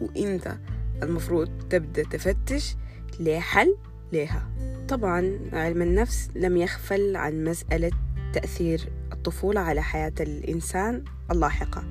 وأنت 0.00 0.56
المفروض 1.02 1.50
تبدأ 1.70 2.02
تفتش 2.02 2.76
لحل 3.20 3.76
ليها. 4.12 4.48
طبعا 4.88 5.38
علم 5.52 5.82
النفس 5.82 6.28
لم 6.36 6.56
يغفل 6.56 7.16
عن 7.16 7.44
مسألة 7.44 7.90
تأثير 8.32 8.88
الطفولة 9.22 9.60
على 9.60 9.82
حياة 9.82 10.12
الإنسان 10.20 11.04
اللاحقة. 11.30 11.84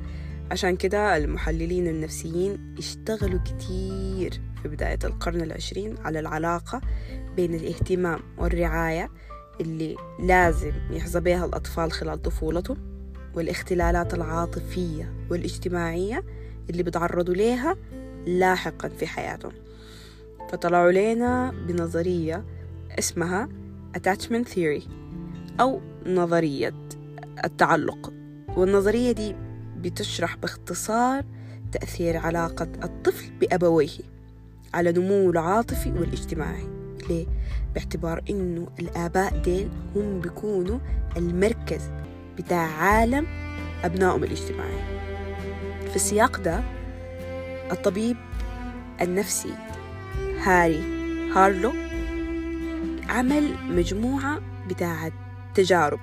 عشان 0.52 0.76
كده 0.76 1.18
المحللين 1.18 1.88
النفسيين 1.88 2.76
اشتغلوا 2.78 3.40
كتير 3.40 4.42
في 4.62 4.68
بداية 4.68 5.00
القرن 5.04 5.42
العشرين 5.42 5.98
على 5.98 6.20
العلاقة 6.20 6.82
بين 7.36 7.56
الاهتمام 7.56 8.20
والرعاية 8.38 9.10
اللي 9.62 9.96
لازم 10.20 10.72
يحظى 10.92 11.20
بها 11.20 11.46
الأطفال 11.46 11.92
خلال 11.92 12.22
طفولتهم 12.22 12.78
والاختلالات 13.36 14.14
العاطفية 14.14 15.14
والاجتماعية 15.30 16.24
اللي 16.70 16.84
بيتعرضوا 16.84 17.34
ليها 17.34 17.78
لاحقا 18.26 18.90
في 18.90 19.08
حياتهم. 19.08 19.54
فطلعوا 20.50 20.92
لنا 20.92 21.52
بنظرية 21.68 22.46
اسمها 23.00 23.50
attachment 23.98 24.48
theory 24.56 24.84
أو 25.60 25.82
نظرية 26.06 26.74
التعلق 27.46 28.14
والنظرية 28.58 29.12
دي 29.12 29.36
بتشرح 29.78 30.36
باختصار 30.38 31.24
تأثير 31.72 32.18
علاقة 32.18 32.68
الطفل 32.84 33.32
بأبويه 33.32 33.90
على 34.74 34.92
نموه 34.92 35.30
العاطفي 35.32 35.92
والاجتماعي 35.92 36.68
ليه؟ 37.10 37.26
باعتبار 37.76 38.24
إنه 38.30 38.68
الآباء 38.80 39.38
ديل 39.38 39.70
هم 39.96 40.20
بيكونوا 40.20 40.80
المركز 41.18 41.82
بتاع 42.38 42.68
عالم 42.68 43.28
أبنائهم 43.84 44.24
الاجتماعي 44.24 45.02
في 45.90 45.96
السياق 45.96 46.40
ده 46.40 46.64
الطبيب 47.72 48.18
النفسي 49.02 49.54
هاري 50.44 50.84
هارلو 51.36 51.72
عمل 53.10 53.56
مجموعة 53.70 54.40
بتاعة 54.70 55.12
تجارب 55.56 56.00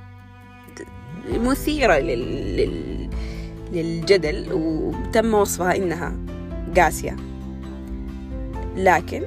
مثيرة 1.31 1.99
لل... 1.99 2.57
لل... 2.57 3.09
للجدل 3.73 4.53
وتم 4.53 5.35
وصفها 5.35 5.77
إنها 5.77 6.17
قاسية. 6.77 7.17
لكن 8.77 9.23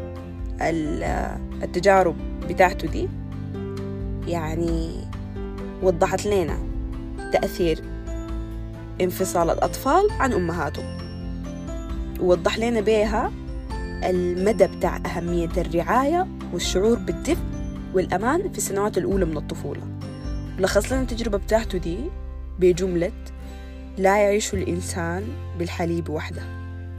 التجارب 1.63 2.15
بتاعته 2.50 2.88
دي 2.88 3.10
يعني 4.28 4.91
وضحت 5.84 6.26
لنا 6.26 6.58
تأثير 7.34 7.80
انفصال 9.02 9.50
الأطفال 9.50 10.08
عن 10.20 10.34
أمهاتهم 10.34 10.98
ووضح 12.22 12.60
لنا 12.60 12.82
بيها 12.82 13.32
المدى 14.04 14.67
بتاع 14.67 15.00
أهمية 15.06 15.50
الرعاية 15.58 16.28
والشعور 16.54 16.98
بالدفء 17.00 17.44
والأمان 17.94 18.52
في 18.52 18.58
السنوات 18.58 18.98
الأولى 18.98 19.26
من 19.26 19.38
الطفولة. 19.38 19.82
لخص 20.62 20.91
لنا 20.91 21.02
التجربة 21.02 21.38
بتاعته 21.38 21.78
دي 21.78 21.97
بجملة 22.60 23.12
لا 23.97 24.17
يعيش 24.24 24.54
الإنسان 24.54 25.24
بالحليب 25.60 26.10
وحده 26.10 26.41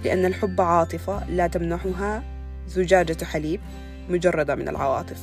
لأن 0.05 0.25
الحب 0.25 0.61
عاطفة 0.61 1.31
لا 1.31 1.47
تمنحها 1.47 2.23
زجاجة 2.67 3.25
حليب 3.25 3.61
مجردة 4.09 4.55
من 4.55 4.69
العواطف 4.69 5.21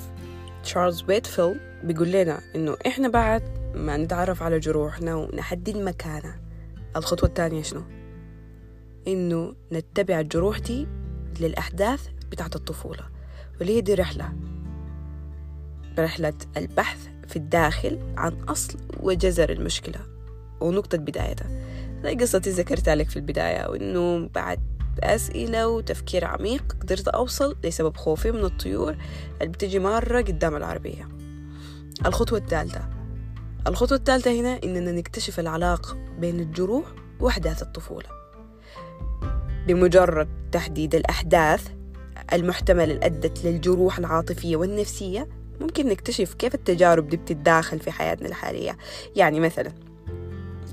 تشارلز 0.63 1.03
ويتفيل 1.07 1.59
بيقول 1.83 2.11
لنا 2.11 2.39
إنه 2.55 2.77
إحنا 2.87 3.07
بعد 3.07 3.43
ما 3.75 3.97
نتعرف 3.97 4.43
على 4.43 4.59
جروحنا 4.59 5.15
ونحدد 5.15 5.77
مكانها 5.77 6.39
الخطوة 6.95 7.29
الثانية 7.29 7.61
شنو؟ 7.61 7.83
إنه 9.07 9.55
نتبع 9.71 10.19
الجروح 10.19 10.59
دي 10.59 10.87
للأحداث 11.39 12.07
بتاعت 12.31 12.55
الطفولة 12.55 13.03
واللي 13.59 13.75
هي 13.77 13.81
دي 13.81 13.93
رحلة 13.93 14.33
رحلة 15.99 16.33
البحث 16.57 17.07
في 17.29 17.35
الداخل 17.35 17.99
عن 18.17 18.33
أصل 18.47 18.77
وجذر 18.99 19.49
المشكلة 19.49 19.99
ونقطة 20.61 20.97
بدايتها 20.97 21.47
زي 22.03 22.15
قصتي 22.15 22.49
ذكرتها 22.49 22.95
لك 22.95 23.09
في 23.09 23.15
البداية 23.17 23.69
وإنه 23.69 24.29
بعد 24.35 24.59
أسئلة 25.03 25.67
وتفكير 25.67 26.25
عميق 26.25 26.75
قدرت 26.81 27.07
أوصل 27.07 27.55
لسبب 27.63 27.97
خوفي 27.97 28.31
من 28.31 28.43
الطيور 28.45 28.95
اللي 29.41 29.51
بتجي 29.51 29.79
مرة 29.79 30.21
قدام 30.21 30.55
العربية. 30.55 31.07
الخطوة 32.05 32.39
الثالثة. 32.39 32.89
الخطوة 33.67 33.97
الثالثة 33.97 34.39
هنا 34.39 34.59
إننا 34.63 34.91
نكتشف 34.91 35.39
العلاقة 35.39 35.97
بين 36.19 36.39
الجروح 36.39 36.85
وأحداث 37.19 37.61
الطفولة. 37.61 38.07
بمجرد 39.67 40.27
تحديد 40.51 40.95
الأحداث 40.95 41.67
المحتملة 42.33 42.83
اللي 42.83 43.05
أدت 43.05 43.45
للجروح 43.45 43.97
العاطفية 43.97 44.55
والنفسية 44.55 45.27
ممكن 45.59 45.87
نكتشف 45.87 46.33
كيف 46.33 46.55
التجارب 46.55 47.09
دي 47.09 47.17
بتتداخل 47.17 47.79
في 47.79 47.91
حياتنا 47.91 48.27
الحالية. 48.27 48.77
يعني 49.15 49.39
مثلا 49.39 49.71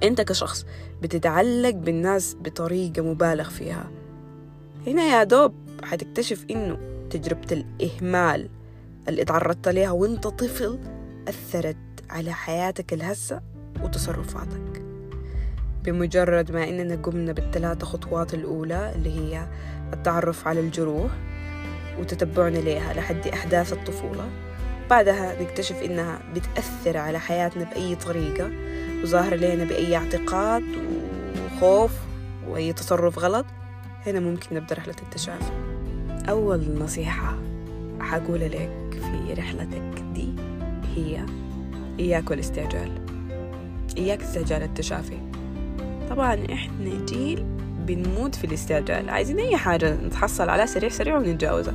أنت 0.03 0.21
كشخص 0.21 0.67
بتتعلق 1.03 1.71
بالناس 1.71 2.37
بطريقة 2.41 3.03
مبالغ 3.03 3.49
فيها. 3.51 3.91
هنا 4.87 5.03
يا 5.03 5.25
دوب 5.25 5.55
حتكتشف 5.85 6.45
إنه 6.51 6.79
تجربة 7.11 7.47
الإهمال 7.53 8.49
اللي 9.09 9.25
تعرضت 9.25 9.69
لها 9.69 9.91
وأنت 9.91 10.27
طفل 10.27 10.79
أثرت 11.29 11.77
على 12.11 12.33
حياتك 12.33 12.93
الهسة 12.93 13.41
وتصرفاتك. 13.83 14.83
بمجرد 15.85 16.53
ما 16.53 16.69
إننا 16.69 16.97
قمنا 16.97 17.33
بالثلاثة 17.33 17.87
خطوات 17.87 18.35
الأولى 18.35 18.93
اللي 18.95 19.11
هي 19.11 19.49
التعرف 19.93 20.49
على 20.49 20.61
الجروح 20.61 21.11
وتتبعنا 21.99 22.59
ليها 22.59 22.95
لحد 22.95 23.27
أحداث 23.27 23.73
الطفولة 23.73 24.46
بعدها 24.91 25.43
نكتشف 25.43 25.83
إنها 25.83 26.19
بتأثر 26.35 26.97
على 26.97 27.21
حياتنا 27.21 27.65
بأي 27.65 27.95
طريقة 27.95 28.51
وظاهرة 29.03 29.37
لنا 29.37 29.65
بأي 29.65 29.97
اعتقاد 29.97 30.63
وخوف 31.47 31.93
وأي 32.49 32.73
تصرف 32.73 33.19
غلط. 33.19 33.47
هنا 34.07 34.21
ممكن 34.21 34.57
نبدأ 34.57 34.75
رحلة 34.75 34.95
التشافي 35.03 35.53
أول 36.29 36.79
نصيحة 36.79 37.39
حقول 38.01 38.41
لك 38.41 38.71
في 38.93 39.35
رحلتك 39.39 40.03
دي 40.15 40.29
هي 40.97 41.27
إياك 41.99 42.31
والاستعجال. 42.31 42.93
إياك 43.99 44.23
استعجال 44.23 44.63
التشافي 44.63 45.19
طبعا 46.11 46.47
إحنا 46.53 47.05
جيل 47.07 47.45
بنموت 47.87 48.35
في 48.35 48.45
الاستعجال. 48.45 49.11
عايزين 49.11 49.39
أي 49.39 49.57
حاجة 49.57 49.95
نتحصل 49.95 50.49
عليها 50.49 50.67
سريع 50.67 50.89
سريع 50.89 51.17
ونتجاوزها. 51.17 51.75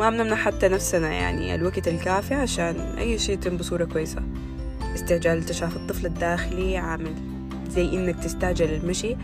ما 0.00 0.10
بنمنع 0.10 0.36
حتى 0.36 0.68
نفسنا 0.68 1.12
يعني 1.12 1.54
الوقت 1.54 1.88
الكافي 1.88 2.34
عشان 2.34 2.80
أي 2.98 3.18
شيء 3.18 3.34
يتم 3.34 3.56
بصورة 3.56 3.84
كويسة. 3.84 4.22
استعجال 4.94 5.42
تشافي 5.42 5.76
الطفل 5.76 6.06
الداخلي 6.06 6.76
عامل 6.76 7.14
زي 7.68 7.84
إنك 7.84 8.24
تستعجل 8.24 8.74
المشي 8.74 9.16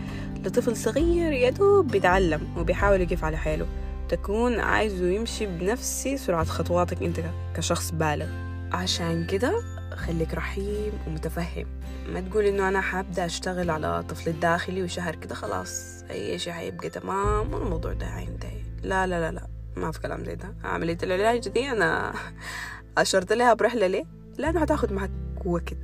لطفل 0.45 0.77
صغير 0.77 1.31
يدوب 1.31 1.87
بيتعلم 1.87 2.41
وبيحاول 2.57 3.01
يقف 3.01 3.23
على 3.23 3.37
حيله. 3.37 3.65
تكون 4.09 4.59
عايزه 4.59 5.07
يمشي 5.07 5.45
بنفس 5.45 6.07
سرعة 6.15 6.43
خطواتك 6.43 7.03
أنت 7.03 7.19
كشخص 7.55 7.91
بالغ. 7.91 8.27
عشان 8.71 9.25
كده 9.25 9.61
خليك 9.95 10.33
رحيم 10.33 10.91
ومتفهم. 11.07 11.65
ما 12.13 12.21
تقول 12.21 12.45
إنه 12.45 12.69
أنا 12.69 12.81
حابدأ 12.81 13.25
أشتغل 13.25 13.69
على 13.69 14.03
طفل 14.09 14.29
الداخلي 14.29 14.83
وشهر 14.83 15.15
كده 15.15 15.35
خلاص 15.35 16.03
أي 16.09 16.39
شيء 16.39 16.53
حيبقى 16.53 16.89
تمام 16.89 17.53
والموضوع 17.53 17.93
ده 17.93 18.05
حينتهي. 18.05 18.61
لا 18.83 19.07
لا 19.07 19.19
لا 19.19 19.31
لا. 19.31 19.46
ما 19.77 19.91
في 19.91 19.99
كلام 19.99 20.25
زي 20.25 20.35
ده. 20.35 20.55
عملية 20.63 20.97
العلاج 21.03 21.49
دي 21.49 21.71
أنا 21.71 22.13
أشرت 22.97 23.33
لها 23.33 23.53
برحلة 23.53 23.87
ليه؟ 23.87 24.05
لأنه 24.37 24.61
هتاخد 24.61 24.93
معك 24.93 25.11
وقت 25.45 25.77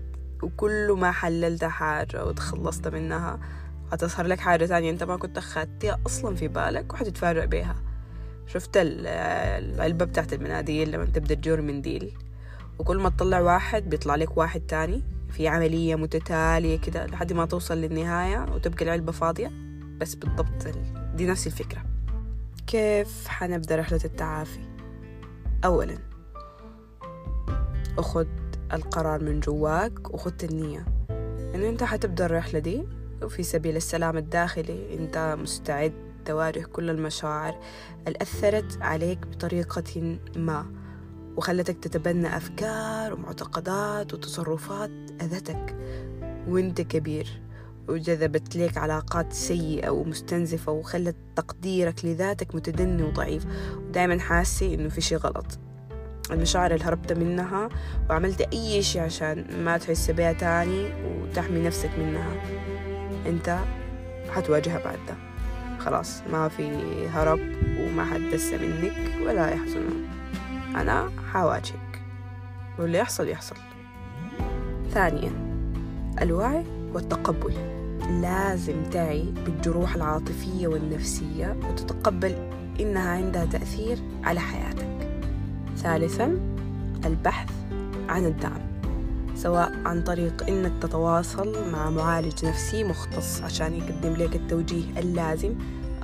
وكل 0.43 0.95
ما 0.99 1.11
حللت 1.11 1.63
حاجة 1.63 2.25
وتخلصت 2.25 2.87
منها 2.87 3.39
هتظهر 3.91 4.25
لك 4.27 4.39
حاجة 4.39 4.65
تانية 4.65 4.89
أنت 4.91 5.03
ما 5.03 5.17
كنت 5.17 5.37
أخدتها 5.37 5.99
أصلا 6.05 6.35
في 6.35 6.47
بالك 6.47 6.93
وحتتفاجأ 6.93 7.45
بيها. 7.45 7.75
شفت 8.47 8.69
العلبة 8.75 10.05
بتاعت 10.05 10.33
المناديل 10.33 10.91
لما 10.91 11.05
تبدأ 11.05 11.35
تجور 11.35 11.61
منديل 11.61 12.11
وكل 12.79 12.97
ما 12.97 13.09
تطلع 13.09 13.39
واحد 13.39 13.89
بيطلع 13.89 14.15
لك 14.15 14.37
واحد 14.37 14.61
تاني. 14.61 15.03
في 15.29 15.47
عملية 15.47 15.95
متتالية 15.95 16.79
كده 16.79 17.05
لحد 17.05 17.33
ما 17.33 17.45
توصل 17.45 17.77
للنهاية 17.77 18.45
وتبقى 18.53 18.85
العلبة 18.85 19.11
فاضية. 19.11 19.51
بس 19.97 20.15
بالضبط 20.15 20.67
دي 21.15 21.25
نفس 21.25 21.47
الفكرة. 21.47 21.92
كيف 22.67 23.27
حنبدأ 23.27 23.75
رحلة 23.75 23.99
التعافي؟ 24.05 24.59
أولا 25.65 25.97
أخذ 27.97 28.27
القرار 28.73 29.23
من 29.23 29.39
جواك 29.39 30.13
وخذ 30.13 30.33
النية. 30.43 30.85
إنه 31.55 31.69
أنت 31.69 31.83
حتبدأ 31.83 32.25
الرحلة 32.25 32.59
دي 32.59 32.87
وفي 33.23 33.43
سبيل 33.43 33.75
السلام 33.75 34.17
الداخلي 34.17 34.97
أنت 34.97 35.37
مستعد 35.39 35.93
تواجه 36.25 36.59
كل 36.59 36.89
المشاعر 36.89 37.59
اللي 38.07 38.17
أثرت 38.21 38.81
عليك 38.81 39.27
بطريقة 39.27 40.17
ما 40.35 40.65
وخلتك 41.37 41.77
تتبنى 41.77 42.37
أفكار 42.37 43.13
ومعتقدات 43.13 44.13
وتصرفات 44.13 44.91
أذتك 45.21 45.75
وأنت 46.47 46.81
كبير. 46.81 47.42
وجذبت 47.87 48.55
لك 48.55 48.77
علاقات 48.77 49.33
سيئة 49.33 49.89
ومستنزفة 49.89 50.71
وخلت 50.71 51.15
تقديرك 51.35 52.05
لذاتك 52.05 52.55
متدني 52.55 53.03
وضعيف. 53.03 53.45
ودائما 53.77 54.19
حاسة 54.19 54.73
إنه 54.73 54.89
في 54.89 55.01
شي 55.01 55.15
غلط. 55.15 55.59
المشاعر 56.31 56.73
اللي 56.73 56.85
هربت 56.85 57.13
منها 57.13 57.69
وعملت 58.09 58.41
أي 58.41 58.81
شي 58.81 58.99
عشان 58.99 59.63
ما 59.63 59.77
تحس 59.77 60.11
بيها 60.11 60.33
تاني 60.33 60.91
وتحمي 61.05 61.61
نفسك 61.61 61.89
منها. 61.99 62.41
أنت 63.25 63.59
حتواجهها 64.29 64.83
بعد 64.83 64.99
ده 65.07 65.15
خلاص 65.79 66.21
ما 66.31 66.47
في 66.47 66.71
هرب 67.07 67.39
وما 67.79 68.05
حد 68.05 68.21
دس 68.33 68.53
منك 68.53 68.93
ولا 69.25 69.49
يحزن 69.49 69.89
أنا 70.75 71.09
حواجهك. 71.33 72.01
واللي 72.79 72.97
يحصل 72.97 73.27
يحصل. 73.27 73.55
ثانيا 74.91 75.31
الوعي 76.21 76.82
والتقبل 76.93 77.53
لازم 78.21 78.83
تعي 78.91 79.25
بالجروح 79.45 79.95
العاطفية 79.95 80.67
والنفسية 80.67 81.55
وتتقبل 81.69 82.35
إنها 82.79 83.09
عندها 83.09 83.45
تأثير 83.45 83.97
على 84.23 84.39
حياتك. 84.39 85.09
ثالثا 85.77 86.39
البحث 87.05 87.49
عن 88.09 88.25
الدعم 88.25 88.61
سواء 89.35 89.71
عن 89.85 90.03
طريق 90.03 90.47
إنك 90.47 90.71
تتواصل 90.81 91.71
مع 91.71 91.89
معالج 91.89 92.45
نفسي 92.45 92.83
مختص 92.83 93.41
عشان 93.41 93.73
يقدم 93.73 94.13
لك 94.13 94.35
التوجيه 94.35 94.99
اللازم 94.99 95.55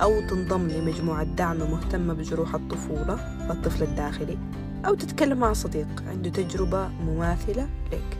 أو 0.02 0.20
تنضم 0.20 0.68
لمجموعة 0.68 1.24
دعم 1.24 1.56
مهتمة 1.56 2.14
بجروح 2.14 2.54
الطفولة 2.54 3.46
والطفل 3.48 3.82
الداخلي 3.82 4.38
أو 4.86 4.94
تتكلم 4.94 5.38
مع 5.38 5.52
صديق 5.52 5.88
عنده 6.08 6.30
تجربة 6.30 6.88
مماثلة 6.88 7.68
لك. 7.92 8.19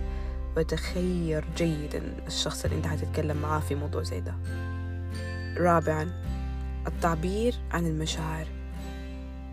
وتخير 0.56 1.44
جيدا 1.56 2.02
الشخص 2.26 2.64
اللي 2.64 2.76
انت 2.76 2.86
هتتكلم 2.86 3.36
معاه 3.36 3.60
في 3.60 3.74
موضوع 3.74 4.02
زي 4.02 4.20
ده. 4.20 4.34
رابعا 5.56 6.10
التعبير 6.86 7.54
عن 7.70 7.86
المشاعر. 7.86 8.46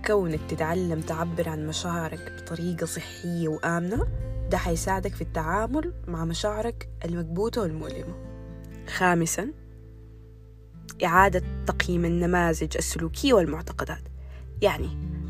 كونك 0.08 0.39
تتعلم 0.50 1.02
تعبر 1.02 1.50
عن 1.50 1.68
مشاعرك 1.68 2.32
بطريقة 2.41 2.86
صحية 2.86 3.48
وآمنة 3.48 4.08
ده 4.52 4.58
حيساعدك 4.58 5.14
في 5.16 5.22
التعامل 5.22 5.93
مع 6.08 6.26
مشاعرك 6.26 6.89
المكبوتة 7.06 7.62
والمؤلمة. 7.62 8.16
خامسا 8.88 9.52
إعادة 11.04 11.43
تقييم 11.68 12.06
النماذج 12.06 12.78
السلوكية 12.78 13.34
والمعتقدات. 13.34 14.02
يعني 14.62 14.89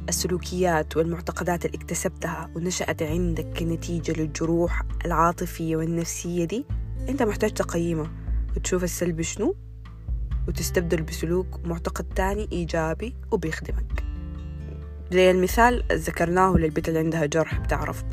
السلوكيات 0.09 0.97
والمعتقدات 0.97 1.65
اللي 1.65 1.77
اكتسبتها 1.77 2.49
ونشأت 2.55 3.03
عندك 3.03 3.45
كنتيجة 3.59 4.11
للجروح 4.21 4.83
العاطفية 5.05 5.75
والنفسية 5.75 6.45
دي 6.45 6.65
أنت 7.09 7.23
محتاج 7.23 7.51
تقيمها 7.53 8.11
وتشوف 8.55 8.83
السلبي 8.83 9.23
شنو 9.23 9.55
وتستبدل 10.47 11.01
بسلوك 11.01 11.47
معتقد 11.63 12.05
تاني 12.15 12.47
إيجابي 12.51 13.15
وبيخدمك. 13.31 14.03
زي 15.11 15.31
المثال 15.31 15.83
ذكرناه 15.91 16.55
للبنت 16.57 16.87
اللي 16.89 16.99
عندها 16.99 17.25
جرح 17.25 17.59
بتاع 17.59 17.83
رفض 17.83 18.05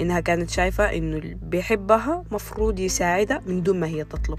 إنها 0.00 0.20
كانت 0.20 0.50
شايفة 0.50 0.84
إنه 0.84 1.16
اللي 1.16 1.34
بيحبها 1.34 2.24
مفروض 2.30 2.78
يساعدها 2.80 3.42
من 3.46 3.62
دون 3.62 3.80
ما 3.80 3.86
هي 3.86 4.04
تطلب. 4.04 4.38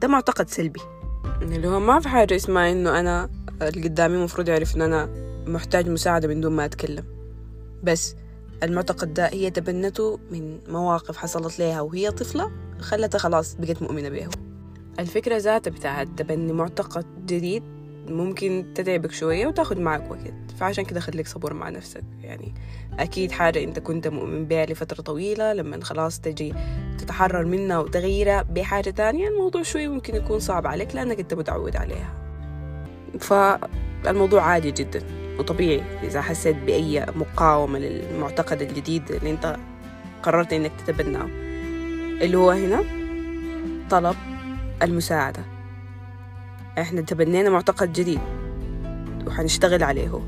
ده 0.00 0.08
معتقد 0.08 0.48
سلبي. 0.48 0.80
اللي 1.42 1.68
هو 1.68 1.80
ما 1.80 2.00
في 2.00 2.08
حاجة 2.08 2.36
اسمها 2.36 2.72
إنه 2.72 3.00
أنا 3.00 3.30
اللي 3.62 3.88
قدامي 3.88 4.16
مفروض 4.24 4.48
يعرف 4.48 4.76
إن 4.76 4.82
أنا 4.82 5.27
محتاج 5.48 5.88
مساعدة 5.88 6.28
من 6.28 6.40
دون 6.40 6.52
ما 6.52 6.64
أتكلم. 6.64 7.04
بس 7.82 8.16
المعتقد 8.62 9.14
ده 9.14 9.26
هي 9.26 9.50
تبنته 9.50 10.18
من 10.30 10.58
مواقف 10.68 11.16
حصلت 11.16 11.58
لها 11.58 11.80
وهي 11.80 12.10
طفلة 12.10 12.50
خلتها 12.80 13.18
خلاص 13.18 13.54
بقت 13.54 13.82
مؤمنة 13.82 14.08
بيه. 14.08 14.28
الفكرة 14.98 15.36
ذاتها 15.36 15.70
بتاعت 15.70 16.08
تبني 16.16 16.52
معتقد 16.52 17.26
جديد 17.26 17.62
ممكن 18.08 18.72
تتعبك 18.74 19.12
شوية 19.12 19.46
وتاخد 19.46 19.78
معك 19.78 20.10
وقت. 20.10 20.34
فعشان 20.58 20.84
كده 20.84 21.00
خليك 21.00 21.26
صبور 21.26 21.54
مع 21.54 21.68
نفسك. 21.68 22.04
يعني 22.22 22.54
أكيد 22.98 23.30
حاجة 23.30 23.64
أنت 23.64 23.78
كنت 23.78 24.08
مؤمن 24.08 24.44
بها 24.44 24.66
لفترة 24.66 25.02
طويلة 25.02 25.52
لما 25.52 25.84
خلاص 25.84 26.20
تجي 26.20 26.54
تتحرر 26.98 27.44
منها 27.44 27.78
وتغيرها 27.78 28.42
بحاجة 28.42 28.90
تانية 28.90 29.28
الموضوع 29.28 29.62
شوي 29.62 29.88
ممكن 29.88 30.14
يكون 30.16 30.40
صعب 30.40 30.66
عليك 30.66 30.94
لأنك 30.94 31.20
أنت 31.20 31.34
متعود 31.34 31.76
عليها. 31.76 32.14
فالموضوع 33.20 34.42
عادي 34.42 34.70
جدا. 34.70 35.27
وطبيعي 35.38 35.82
إذا 36.02 36.20
حسيت 36.20 36.56
بأي 36.56 37.06
مقاومة 37.16 37.78
للمعتقد 37.78 38.62
الجديد 38.62 39.10
اللي 39.10 39.30
أنت 39.30 39.56
قررت 40.22 40.52
إنك 40.52 40.72
تتبناه. 40.86 41.28
اللي 42.22 42.36
هو 42.36 42.50
هنا 42.50 42.84
طلب 43.90 44.16
المساعدة. 44.82 45.42
إحنا 46.78 47.00
تبنينا 47.00 47.50
معتقد 47.50 47.92
جديد 47.92 48.20
وحنشتغل 49.26 49.82
عليه 49.82 50.20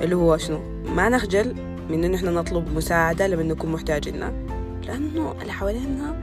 اللي 0.00 0.16
هو 0.16 0.36
شنو؟ 0.36 0.82
ما 0.84 1.08
نخجل 1.08 1.54
من 1.90 2.04
إن 2.04 2.14
إحنا 2.14 2.30
نطلب 2.30 2.76
مساعدة 2.76 3.26
لما 3.26 3.42
نكون 3.42 3.72
محتاجينها. 3.72 4.32
لأنه 4.86 5.34
اللي 5.42 5.52
حوالينا 5.52 6.22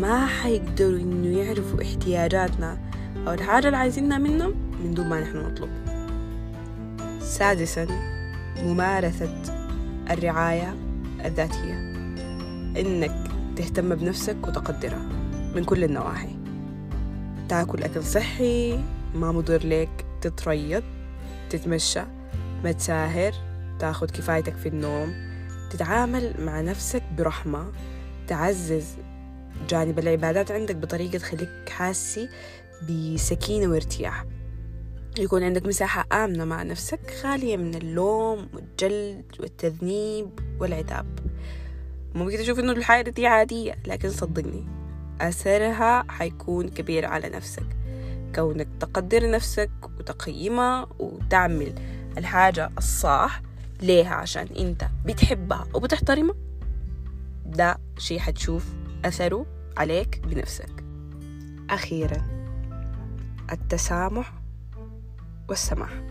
ما 0.00 0.26
حيقدروا 0.26 0.98
إنه 0.98 1.38
يعرفوا 1.38 1.82
احتياجاتنا 1.82 2.78
أو 3.26 3.32
الحاجة 3.32 3.66
اللي 3.66 3.76
عايزينها 3.76 4.18
منهم 4.18 4.54
من 4.84 4.94
دون 4.94 5.08
ما 5.08 5.20
نحن 5.20 5.36
نطلب. 5.36 5.85
سادسا 7.26 7.86
ممارسة 8.62 9.42
الرعاية 10.10 10.74
الذاتية. 11.24 11.74
إنك 12.80 13.30
تهتم 13.56 13.94
بنفسك 13.94 14.36
وتقدرها 14.46 15.08
من 15.54 15.64
كل 15.64 15.84
النواحي. 15.84 16.36
تاكل 17.48 17.82
أكل 17.82 18.04
صحي 18.04 18.78
ما 19.14 19.32
مضر 19.32 19.66
لك 19.66 20.06
تتريض 20.20 20.82
تتمشى 21.50 22.02
ما 22.64 22.72
تساهر 22.72 23.32
تاخد 23.78 24.10
كفايتك 24.10 24.56
في 24.56 24.68
النوم 24.68 25.14
تتعامل 25.70 26.34
مع 26.38 26.60
نفسك 26.60 27.02
برحمة 27.18 27.72
تعزز 28.28 28.86
جانب 29.68 29.98
العبادات 29.98 30.50
عندك 30.50 30.76
بطريقة 30.76 31.18
تخليك 31.18 31.68
حاسي 31.68 32.28
بسكينة 32.88 33.66
وارتياح. 33.66 34.24
يكون 35.18 35.42
عندك 35.42 35.66
مساحة 35.66 36.06
آمنة 36.12 36.44
مع 36.44 36.62
نفسك 36.62 37.10
خالية 37.22 37.56
من 37.56 37.74
اللوم 37.74 38.48
والجلد 38.54 39.24
والتذنيب 39.40 40.30
والعتاب 40.60 41.06
ممكن 42.14 42.36
تشوف 42.38 42.58
إنه 42.58 42.72
الحياة 42.72 43.02
دي 43.02 43.26
عادية 43.26 43.78
لكن 43.86 44.10
صدقني 44.10 44.66
أثرها 45.20 46.04
حيكون 46.08 46.68
كبير 46.68 47.06
على 47.06 47.28
نفسك. 47.28 47.66
كونك 48.34 48.68
تقدر 48.80 49.30
نفسك 49.30 49.70
وتقيمها 49.98 50.86
وتعمل 50.98 51.74
الحاجة 52.18 52.70
الصح 52.78 53.42
ليها 53.82 54.14
عشان 54.14 54.46
أنت 54.58 54.86
بتحبها 55.06 55.66
وبتحترمها 55.74 56.34
ده 57.46 57.78
شي 57.98 58.20
حتشوف 58.20 58.64
أثره 59.04 59.46
عليك 59.76 60.20
بنفسك. 60.26 60.84
أخيرا 61.70 62.22
التسامح 63.52 64.32
والسماح. 65.48 66.02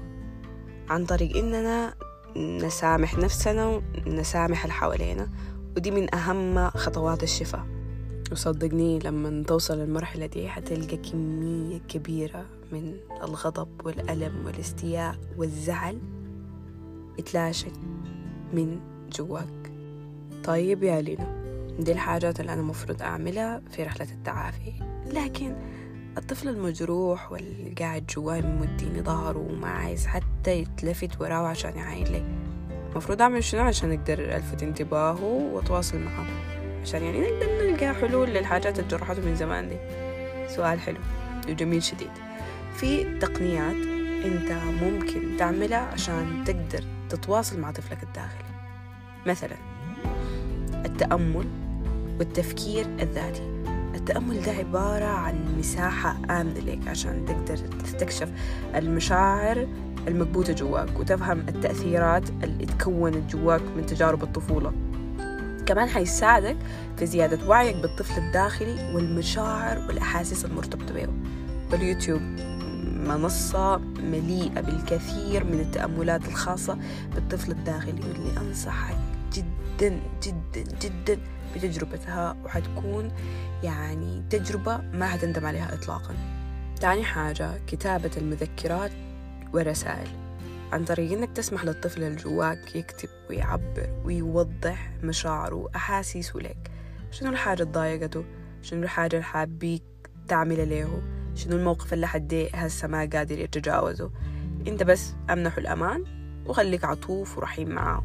عن 0.89 1.05
طريق 1.05 1.38
إننا 1.38 1.93
نسامح 2.38 3.17
نفسنا 3.17 3.81
ونسامح 4.07 4.61
اللي 4.63 4.73
حوالينا 4.73 5.29
ودي 5.77 5.91
من 5.91 6.15
أهم 6.15 6.69
خطوات 6.69 7.23
الشفاء. 7.23 7.65
وصدقني 8.31 8.99
لما 8.99 9.43
توصل 9.43 9.79
المرحلة 9.79 10.25
دي 10.25 10.49
حتلقى 10.49 10.97
كمية 10.97 11.77
كبيرة 11.77 12.45
من 12.71 12.97
الغضب 13.23 13.86
والألم 13.86 14.45
والاستياء 14.45 15.15
والزعل 15.38 15.99
يتلاشى 17.19 17.69
من 18.53 18.79
جواك. 19.11 19.71
طيب 20.43 20.83
يا 20.83 21.01
لينا 21.01 21.45
دي 21.79 21.91
الحاجات 21.91 22.39
اللي 22.39 22.53
أنا 22.53 22.61
مفروض 22.61 23.01
أعملها 23.01 23.61
في 23.71 23.83
رحلة 23.83 24.07
التعافي 24.11 24.73
لكن 25.13 25.55
الطفل 26.18 26.49
المجروح 26.49 27.32
واللي 27.32 27.76
قاعد 27.80 28.05
جواي 28.05 28.41
مديني 28.41 29.01
ظهره 29.01 29.38
وما 29.38 29.68
عايز 29.68 30.07
حتى 30.07 30.51
يتلفت 30.51 31.22
وراه 31.22 31.47
عشان 31.47 31.78
يعاين 31.78 32.07
لي 32.07 32.24
المفروض 32.91 33.22
أعمل 33.22 33.43
شنو 33.43 33.61
عشان 33.61 33.91
أقدر 33.91 34.20
ألفت 34.20 34.63
انتباهه 34.63 35.24
وأتواصل 35.24 35.99
معه؟ 35.99 36.26
عشان 36.82 37.03
يعني 37.03 37.20
نقدر 37.20 37.47
نلقى 37.61 37.93
حلول 37.93 38.30
للحاجات 38.30 38.80
اللي 38.80 38.89
جرحته 38.89 39.22
من 39.22 39.36
زمان 39.36 39.70
دي. 39.70 39.78
سؤال 40.55 40.80
حلو 40.80 40.97
وجميل 41.49 41.84
شديد. 41.84 42.11
في 42.76 43.20
تقنيات 43.20 43.76
أنت 44.26 44.51
ممكن 44.84 45.38
تعملها 45.38 45.80
عشان 45.80 46.43
تقدر 46.45 46.84
تتواصل 47.09 47.59
مع 47.59 47.72
طفلك 47.72 48.03
الداخلي. 48.03 48.55
مثلا 49.26 49.57
التأمل 50.86 51.47
والتفكير 52.20 52.86
الذاتي. 52.86 53.55
التأمل 53.95 54.41
ده 54.41 54.51
عبارة 54.51 55.05
عن 55.05 55.35
مساحة 55.59 56.17
آمنة 56.29 56.59
لك 56.59 56.87
عشان 56.87 57.25
تقدر 57.25 57.57
تستكشف 57.57 58.29
المشاعر 58.75 59.67
المكبوتة 60.07 60.53
جواك 60.53 60.99
وتفهم 60.99 61.39
التأثيرات 61.39 62.29
اللي 62.43 62.65
تكونت 62.65 63.35
جواك 63.35 63.61
من 63.77 63.85
تجارب 63.85 64.23
الطفولة. 64.23 64.73
كمان 65.65 65.89
حيساعدك 65.89 66.57
في 66.97 67.05
زيادة 67.05 67.47
وعيك 67.47 67.75
بالطفل 67.75 68.21
الداخلي 68.21 68.93
والمشاعر 68.95 69.77
والأحاسيس 69.87 70.45
المرتبطة 70.45 70.93
به 70.93 71.07
واليوتيوب 71.71 72.21
منصة 73.07 73.77
مليئة 74.03 74.61
بالكثير 74.61 75.43
من 75.43 75.59
التأملات 75.59 76.27
الخاصة 76.27 76.77
بالطفل 77.15 77.51
الداخلي 77.51 78.01
واللي 78.01 78.37
أنصحك 78.37 78.97
جدا 79.33 79.99
جدا 80.23 80.63
جدا 80.81 81.19
بتجربتها 81.56 82.38
وحتكون 82.45 83.12
يعني 83.64 84.24
تجربة 84.30 84.78
ما 84.78 85.08
حتندم 85.08 85.45
عليها 85.45 85.74
إطلاقا. 85.74 86.16
تاني 86.82 87.03
حاجة 87.03 87.51
كتابة 87.68 88.12
المذكرات 88.18 88.91
والرسائل 89.53 90.08
عن 90.72 90.86
طريق 90.86 91.12
إنك 91.12 91.32
تسمح 91.32 91.66
للطفل 91.66 92.03
اللي 92.03 92.16
جواك 92.16 92.76
يكتب 92.76 93.10
ويعبر 93.30 94.01
ويوضح 94.06 94.91
مشاعره 95.03 95.56
وأحاسيسه 95.56 96.39
لك. 96.39 96.72
شنو 97.12 97.30
الحاجة 97.30 97.62
اللي 97.62 97.74
ضايقته 97.74 98.26
شنو 98.62 98.84
الحاجة 98.84 99.16
اللي 99.16 99.26
حابيك 99.26 99.84
تعمل 100.28 100.70
له 100.70 101.01
شنو 101.36 101.56
الموقف 101.56 101.93
اللي 101.93 102.08
حدي 102.08 102.49
هسه 102.53 102.88
ما 102.88 103.10
قادر 103.14 103.39
يتجاوزه؟ 103.39 104.12
أنت 104.68 104.84
بس 104.84 105.14
أمنحه 105.30 105.58
الأمان 105.58 106.03
وخليك 106.45 106.86
عطوف 106.86 107.38
ورحيم 107.38 107.70
معاه 107.70 108.03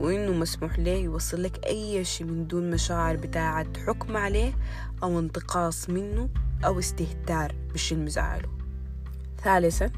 وإنه 0.00 0.32
مسموح 0.32 0.78
له 0.78 0.90
يوصل 0.92 1.42
لك 1.42 1.66
أي 1.66 2.04
شيء 2.04 2.26
من 2.26 2.46
دون 2.46 2.70
مشاعر 2.70 3.16
بتاعة 3.16 3.66
حكم 3.86 4.16
عليه 4.16 4.52
أو 5.02 5.18
انتقاص 5.18 5.90
منه 5.90 6.28
أو 6.64 6.78
استهتار 6.78 7.54
بالشي 7.72 7.94
المزعله 7.94 8.48
ثالثا 9.44 9.90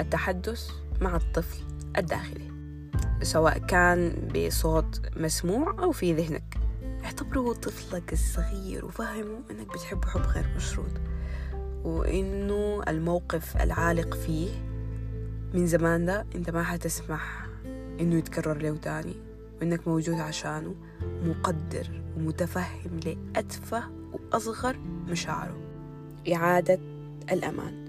التحدث 0.00 0.70
مع 1.00 1.16
الطفل 1.16 1.58
الداخلي 1.98 2.56
سواء 3.22 3.58
كان 3.58 4.28
بصوت 4.34 5.00
مسموع 5.16 5.76
أو 5.78 5.92
في 5.92 6.12
ذهنك. 6.14 6.58
اعتبره 7.04 7.52
طفلك 7.52 8.12
الصغير 8.12 8.84
وفهمه 8.84 9.38
أنك 9.50 9.72
بتحبه 9.74 10.08
حب 10.08 10.20
غير 10.20 10.46
مشروط 10.56 10.90
وإنه 11.84 12.82
الموقف 12.88 13.56
العالق 13.56 14.14
فيه 14.14 14.48
من 15.54 15.66
زمان 15.66 16.06
ده 16.06 16.26
أنت 16.34 16.50
ما 16.50 16.62
حتسمح 16.62 17.46
إنه 18.00 18.14
يتكرر 18.14 18.58
له 18.58 18.76
تاني. 18.76 19.25
وإنك 19.60 19.88
موجود 19.88 20.14
عشانه 20.20 20.74
مقدر 21.24 22.02
ومتفهم 22.16 23.00
لأتفه 23.04 23.82
وأصغر 24.12 24.76
مشاعره. 25.08 25.60
إعادة 26.32 26.78
الأمان 27.32 27.84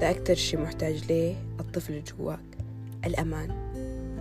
ده 0.00 0.10
أكتر 0.10 0.34
شي 0.34 0.56
محتاج 0.56 1.04
ليه 1.08 1.34
الطفل 1.60 2.02
جواك 2.04 2.58
الأمان 3.06 3.50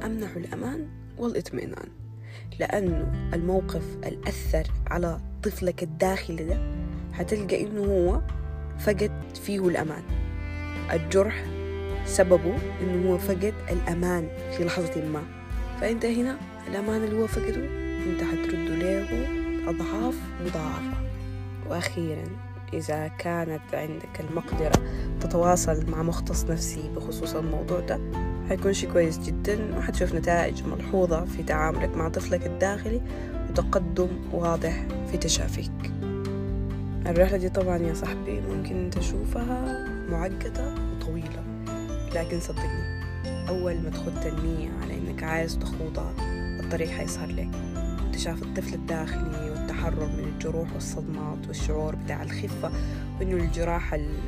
أمنحه 0.03 0.37
الأمان 0.37 0.87
والإطمئنان. 1.17 1.87
لأنه 2.59 3.29
الموقف 3.33 3.83
الأثر 4.05 4.63
على 4.87 5.19
طفلك 5.43 5.83
الداخلي 5.83 6.43
ده 6.45 6.57
حتلقى 7.13 7.61
إنه 7.63 7.81
هو 7.85 8.21
فقد 8.79 9.11
فيه 9.43 9.67
الأمان. 9.67 10.03
الجرح 10.93 11.45
سببه 12.05 12.57
إنه 12.81 13.09
هو 13.09 13.17
فقد 13.17 13.53
الأمان 13.71 14.27
في 14.57 14.65
لحظة 14.65 15.01
ما. 15.05 15.23
فأنت 15.81 16.05
هنا 16.05 16.37
الأمان 16.67 17.03
اللي 17.03 17.21
هو 17.21 17.27
فقده. 17.27 17.65
أنت 18.05 18.21
حترده 18.23 18.75
له 18.75 19.27
أضعاف 19.69 20.15
مضاعفة. 20.45 20.97
وأخيرا 21.69 22.23
إذا 22.73 23.07
كانت 23.07 23.61
عندك 23.73 24.19
المقدرة 24.19 24.71
تتواصل 25.21 25.89
مع 25.89 26.03
مختص 26.03 26.45
نفسي 26.45 26.89
بخصوص 26.95 27.35
الموضوع 27.35 27.79
ده 27.79 27.99
حيكون 28.49 28.73
شي 28.73 28.87
كويس 28.87 29.19
جدا 29.19 29.77
وحتشوف 29.77 30.15
نتائج 30.15 30.63
ملحوظة 30.63 31.25
في 31.25 31.43
تعاملك 31.43 31.97
مع 31.97 32.09
طفلك 32.09 32.45
الداخلي 32.45 33.01
وتقدم 33.49 34.07
واضح 34.31 34.85
في 35.11 35.17
تشافيك. 35.17 35.71
الرحلة 37.07 37.37
دي 37.37 37.49
طبعا 37.49 37.77
يا 37.77 37.93
صاحبي 37.93 38.41
ممكن 38.41 38.89
تشوفها 38.89 39.87
معقدة 40.09 40.75
وطويلة 40.75 41.43
لكن 42.15 42.39
صدقني 42.39 43.01
أول 43.49 43.73
ما 43.81 43.89
تخد 43.89 44.25
النية 44.25 44.69
على 44.83 44.97
إنك 44.97 45.23
عايز 45.23 45.57
تخوضها 45.59 46.13
الطريق 46.71 46.89
حيسهر 46.89 47.27
لك. 47.27 47.49
اكتشاف 48.07 48.43
الطفل 48.43 48.73
الداخلي 48.73 49.49
والتحرر 49.49 50.05
من 50.05 50.23
الجروح 50.23 50.73
والصدمات 50.73 51.47
والشعور 51.47 51.95
بتاع 51.95 52.23
الخفة 52.23 52.71
وإنه 53.19 53.43
الجراحة 53.43 53.95
اللي 53.95 54.19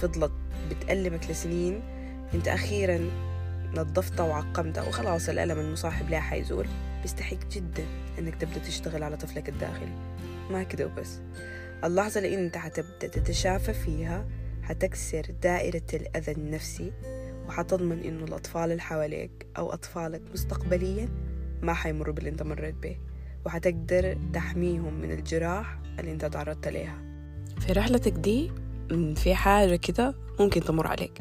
فضلت 0.00 0.32
بتألمك 0.70 1.30
لسنين. 1.30 1.80
أنت 2.34 2.48
أخيرا 2.48 3.00
نظفتها 3.74 4.24
وعقمتها 4.26 4.88
وخلاص 4.88 5.28
الألم 5.28 5.58
المصاحب 5.58 6.10
لها 6.10 6.20
حيزول. 6.20 6.66
بيستحق 7.02 7.48
جدا 7.52 7.84
إنك 8.18 8.34
تبدأ 8.34 8.58
تشتغل 8.58 9.02
على 9.02 9.16
طفلك 9.16 9.48
الداخلي. 9.48 9.96
ما 10.50 10.62
كده 10.62 10.86
وبس. 10.86 11.20
اللحظة 11.84 12.20
اللي 12.20 12.34
أنت 12.34 12.56
حتبدأ 12.56 13.08
تتشافى 13.08 13.72
فيها 13.72 14.26
حتكسر 14.62 15.26
دائرة 15.42 15.86
الأذى 15.94 16.32
النفسي 16.32 16.92
وحتضمن 17.48 18.00
إنه 18.04 18.24
الأطفال 18.24 18.70
اللي 18.70 18.82
حواليك 18.82 19.46
أو 19.58 19.72
أطفالك 19.72 20.22
مستقبليا 20.32 21.08
ما 21.62 21.74
حيمروا 21.74 22.14
باللي 22.14 22.30
انت 22.30 22.42
مريت 22.42 22.74
به 22.82 22.96
وحتقدر 23.46 24.16
تحميهم 24.32 24.94
من 24.94 25.10
الجراح 25.12 25.78
اللي 25.98 26.12
انت 26.12 26.24
تعرضت 26.24 26.68
ليها. 26.68 26.98
في 27.60 27.72
رحلتك 27.72 28.12
دي 28.12 28.50
في 29.16 29.34
حاجة 29.34 29.76
كده 29.76 30.14
ممكن 30.40 30.60
تمر 30.60 30.86
عليك. 30.86 31.18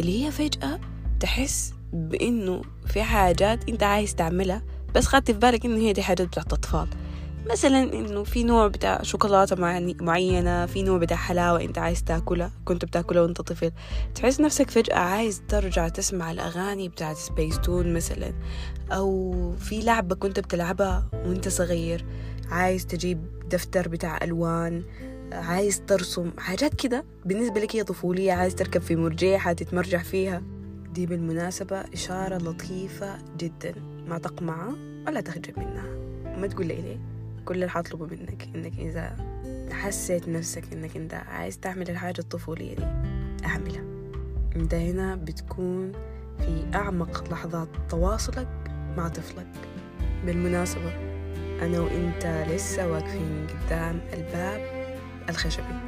اللي 0.00 0.26
هي 0.26 0.30
فجأة 0.30 0.80
تحس 1.20 1.74
بإنه 1.92 2.62
في 2.86 3.02
حاجات 3.02 3.68
انت 3.68 3.82
عايز 3.82 4.14
تعملها 4.14 4.62
بس 4.94 5.06
خدت 5.06 5.30
في 5.30 5.38
بالك 5.38 5.64
إنه 5.64 5.76
هي 5.76 5.92
دي 5.92 6.02
حاجات 6.02 6.26
بتاعت 6.28 6.52
أطفال 6.52 6.88
مثلا 7.46 7.82
إنه 7.82 8.24
في 8.24 8.44
نوع 8.44 8.66
بتاع 8.68 9.02
شوكولاتة 9.02 9.56
معينة 10.00 10.66
في 10.66 10.82
نوع 10.82 10.98
بتاع 10.98 11.16
حلاوة 11.16 11.60
أنت 11.60 11.78
عايز 11.78 12.04
تاكلها 12.04 12.52
كنت 12.64 12.84
بتاكلها 12.84 13.22
وأنت 13.22 13.40
طفل 13.40 13.72
تحس 14.14 14.40
نفسك 14.40 14.70
فجأة 14.70 14.98
عايز 14.98 15.42
ترجع 15.48 15.88
تسمع 15.88 16.30
الأغاني 16.30 16.88
بتاعت 16.88 17.16
سبيستون 17.16 17.94
مثلا 17.94 18.32
أو 18.92 19.32
في 19.58 19.80
لعبة 19.80 20.14
كنت 20.14 20.40
بتلعبها 20.40 21.08
وأنت 21.12 21.48
صغير 21.48 22.04
عايز 22.50 22.86
تجيب 22.86 23.24
دفتر 23.50 23.88
بتاع 23.88 24.18
ألوان 24.22 24.84
عايز 25.32 25.82
ترسم 25.86 26.30
حاجات 26.38 26.74
كده 26.74 27.04
بالنسبة 27.24 27.60
لك 27.60 27.76
هي 27.76 27.84
طفولية 27.84 28.32
عايز 28.32 28.54
تركب 28.54 28.80
في 28.80 28.96
مرجيحة 28.96 29.52
تتمرجح 29.52 30.04
فيها. 30.04 30.42
دي 30.94 31.06
بالمناسبة 31.06 31.76
إشارة 31.76 32.36
لطيفة 32.36 33.18
جدا 33.38 33.74
ما 34.08 34.18
تقمعها 34.18 34.74
ولا 35.06 35.20
تخجل 35.20 35.52
منها. 35.56 35.86
ما 36.36 36.46
تقول 36.46 36.66
لي 36.66 36.74
ليه 36.74 37.09
كل 37.50 37.54
اللي 37.54 37.70
حطلبه 37.70 38.06
منك 38.06 38.48
إنك 38.54 38.78
إذا 38.78 39.16
حسيت 39.72 40.28
نفسك 40.28 40.72
إنك 40.72 40.96
أنت 40.96 41.14
عايز 41.14 41.58
تعمل 41.58 41.90
الحاجة 41.90 42.18
الطفولية 42.18 42.74
دي 42.74 42.84
أعملها. 43.44 43.84
أنت 44.56 44.74
هنا 44.74 45.14
بتكون 45.14 45.92
في 46.38 46.64
أعمق 46.74 47.32
لحظات 47.32 47.68
تواصلك 47.88 48.48
مع 48.96 49.08
طفلك. 49.08 49.46
بالمناسبة 50.26 50.92
أنا 51.62 51.80
وأنت 51.80 52.46
لسه 52.50 52.88
واقفين 52.92 53.46
قدام 53.46 54.00
الباب 54.12 54.60
الخشبي. 55.28 55.80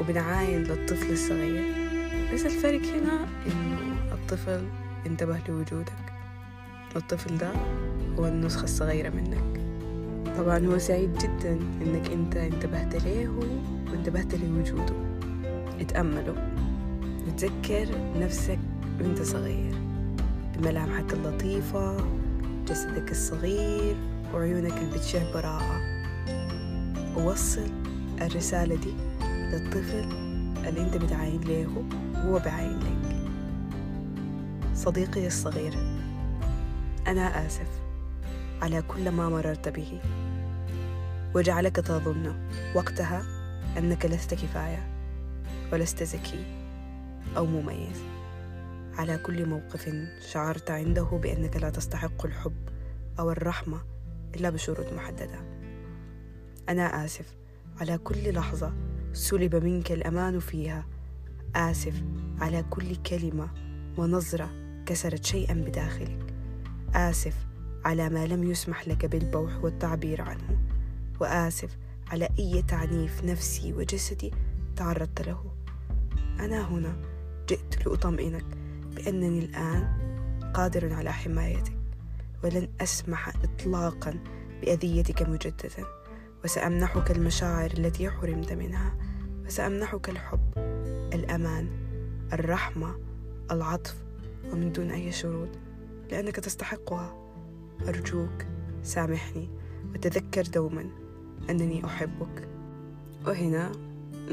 وبنعاين 0.00 0.62
للطفل 0.62 1.12
الصغير. 1.12 1.74
بس 2.34 2.46
الفرق 2.46 2.82
هنا 2.82 3.26
إنه 3.46 4.12
الطفل 4.12 4.68
انتبه 5.06 5.38
لوجودك. 5.48 6.12
الطفل 6.96 7.38
ده 7.38 7.52
هو 8.18 8.26
النسخة 8.26 8.64
الصغيرة 8.64 9.10
منك. 9.10 9.61
طبعا 10.38 10.66
هو 10.66 10.78
سعيد 10.78 11.18
جدا 11.18 11.52
إنك 11.82 12.10
أنت 12.10 12.36
انتبهت 12.36 13.06
له 13.06 13.28
وانتبهت 13.90 14.34
لوجوده. 14.34 14.94
اتأمله. 15.80 16.34
وتذكر 17.28 17.88
نفسك 18.16 18.58
وأنت 19.00 19.22
صغير. 19.22 19.74
بملامحك 20.56 21.12
اللطيفة 21.12 21.96
جسدك 22.68 23.10
الصغير 23.10 23.96
وعيونك 24.34 24.72
اللي 24.72 24.94
بتشع 24.94 25.32
براءة 25.34 25.80
ووصل 27.16 27.70
الرسالة 28.22 28.74
دي 28.76 28.94
للطفل 29.52 30.04
اللي 30.68 30.80
أنت 30.80 30.96
بتعاين 30.96 31.40
له 31.40 31.84
وهو 32.14 32.38
بعاين 32.38 32.78
لك. 32.78 33.16
صديقي 34.74 35.26
الصغير 35.26 35.74
أنا 37.06 37.46
آسف 37.46 37.68
على 38.62 38.82
كل 38.82 39.10
ما 39.10 39.28
مررت 39.28 39.68
به. 39.68 40.00
وجعلك 41.34 41.76
تظن 41.76 42.48
وقتها 42.74 43.22
أنك 43.78 44.06
لست 44.06 44.34
كفاية 44.34 44.88
ولست 45.72 46.02
ذكي 46.02 46.44
أو 47.36 47.46
مميز. 47.46 48.02
على 48.98 49.18
كل 49.18 49.46
موقف 49.46 49.94
شعرت 50.20 50.70
عنده 50.70 51.02
بأنك 51.02 51.56
لا 51.56 51.70
تستحق 51.70 52.26
الحب 52.26 52.68
أو 53.18 53.30
الرحمة 53.30 53.80
إلا 54.34 54.50
بشروط 54.50 54.92
محددة. 54.92 55.40
أنا 56.68 57.04
آسف. 57.04 57.34
على 57.80 57.98
كل 57.98 58.34
لحظة 58.34 58.72
سلب 59.12 59.54
منك 59.56 59.92
الأمان 59.92 60.40
فيها. 60.40 60.86
آسف. 61.56 62.02
على 62.40 62.64
كل 62.70 62.96
كلمة 62.96 63.48
ونظرة 63.96 64.50
كسرت 64.86 65.24
شيئا 65.24 65.54
بداخلك. 65.54 66.34
آسف. 66.94 67.34
على 67.84 68.08
ما 68.08 68.26
لم 68.26 68.50
يسمح 68.50 68.88
لك 68.88 69.06
بالبوح 69.06 69.64
والتعبير 69.64 70.22
عنه. 70.22 70.71
وآسف 71.22 71.76
على 72.10 72.28
أي 72.38 72.62
تعنيف 72.62 73.24
نفسي 73.24 73.72
وجسدي 73.72 74.30
تعرضت 74.76 75.20
له. 75.26 75.44
أنا 76.40 76.68
هنا 76.68 76.96
جئت 77.48 77.86
لأطمئنك 77.86 78.44
بأنني 78.94 79.38
الآن 79.38 80.02
قادر 80.54 80.92
على 80.94 81.12
حمايتك 81.12 81.76
ولن 82.44 82.68
أسمح 82.80 83.28
إطلاقا 83.28 84.14
بأذيتك 84.60 85.22
مجددا. 85.22 85.84
وسأمنحك 86.44 87.10
المشاعر 87.10 87.70
التي 87.70 88.10
حرمت 88.10 88.52
منها 88.52 88.94
وسأمنحك 89.46 90.08
الحب 90.08 90.52
الأمان 91.14 91.68
الرحمة 92.32 92.98
العطف 93.50 93.96
ومن 94.52 94.72
دون 94.72 94.90
أي 94.90 95.12
شروط 95.12 95.48
لأنك 96.10 96.36
تستحقها. 96.36 97.18
أرجوك 97.88 98.46
سامحني 98.82 99.50
وتذكر 99.94 100.42
دوما 100.42 101.01
أنني 101.50 101.84
أحبك. 101.84 102.48
وهنا 103.26 103.72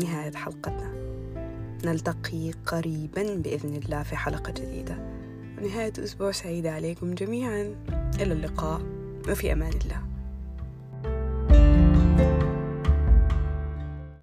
نهاية 0.01 0.31
حلقتنا. 0.31 0.93
نلتقي 1.85 2.51
قريبا 2.51 3.35
بإذن 3.35 3.75
الله 3.75 4.03
في 4.03 4.15
حلقة 4.15 4.51
جديدة. 4.51 4.97
ونهاية 5.61 5.93
أسبوع 5.99 6.31
سعيدة 6.31 6.71
عليكم 6.71 7.13
جميعا. 7.13 7.75
إلى 8.21 8.33
اللقاء. 8.33 8.81
وفي 9.29 9.53
أمان 9.53 9.73
الله. 9.85 10.08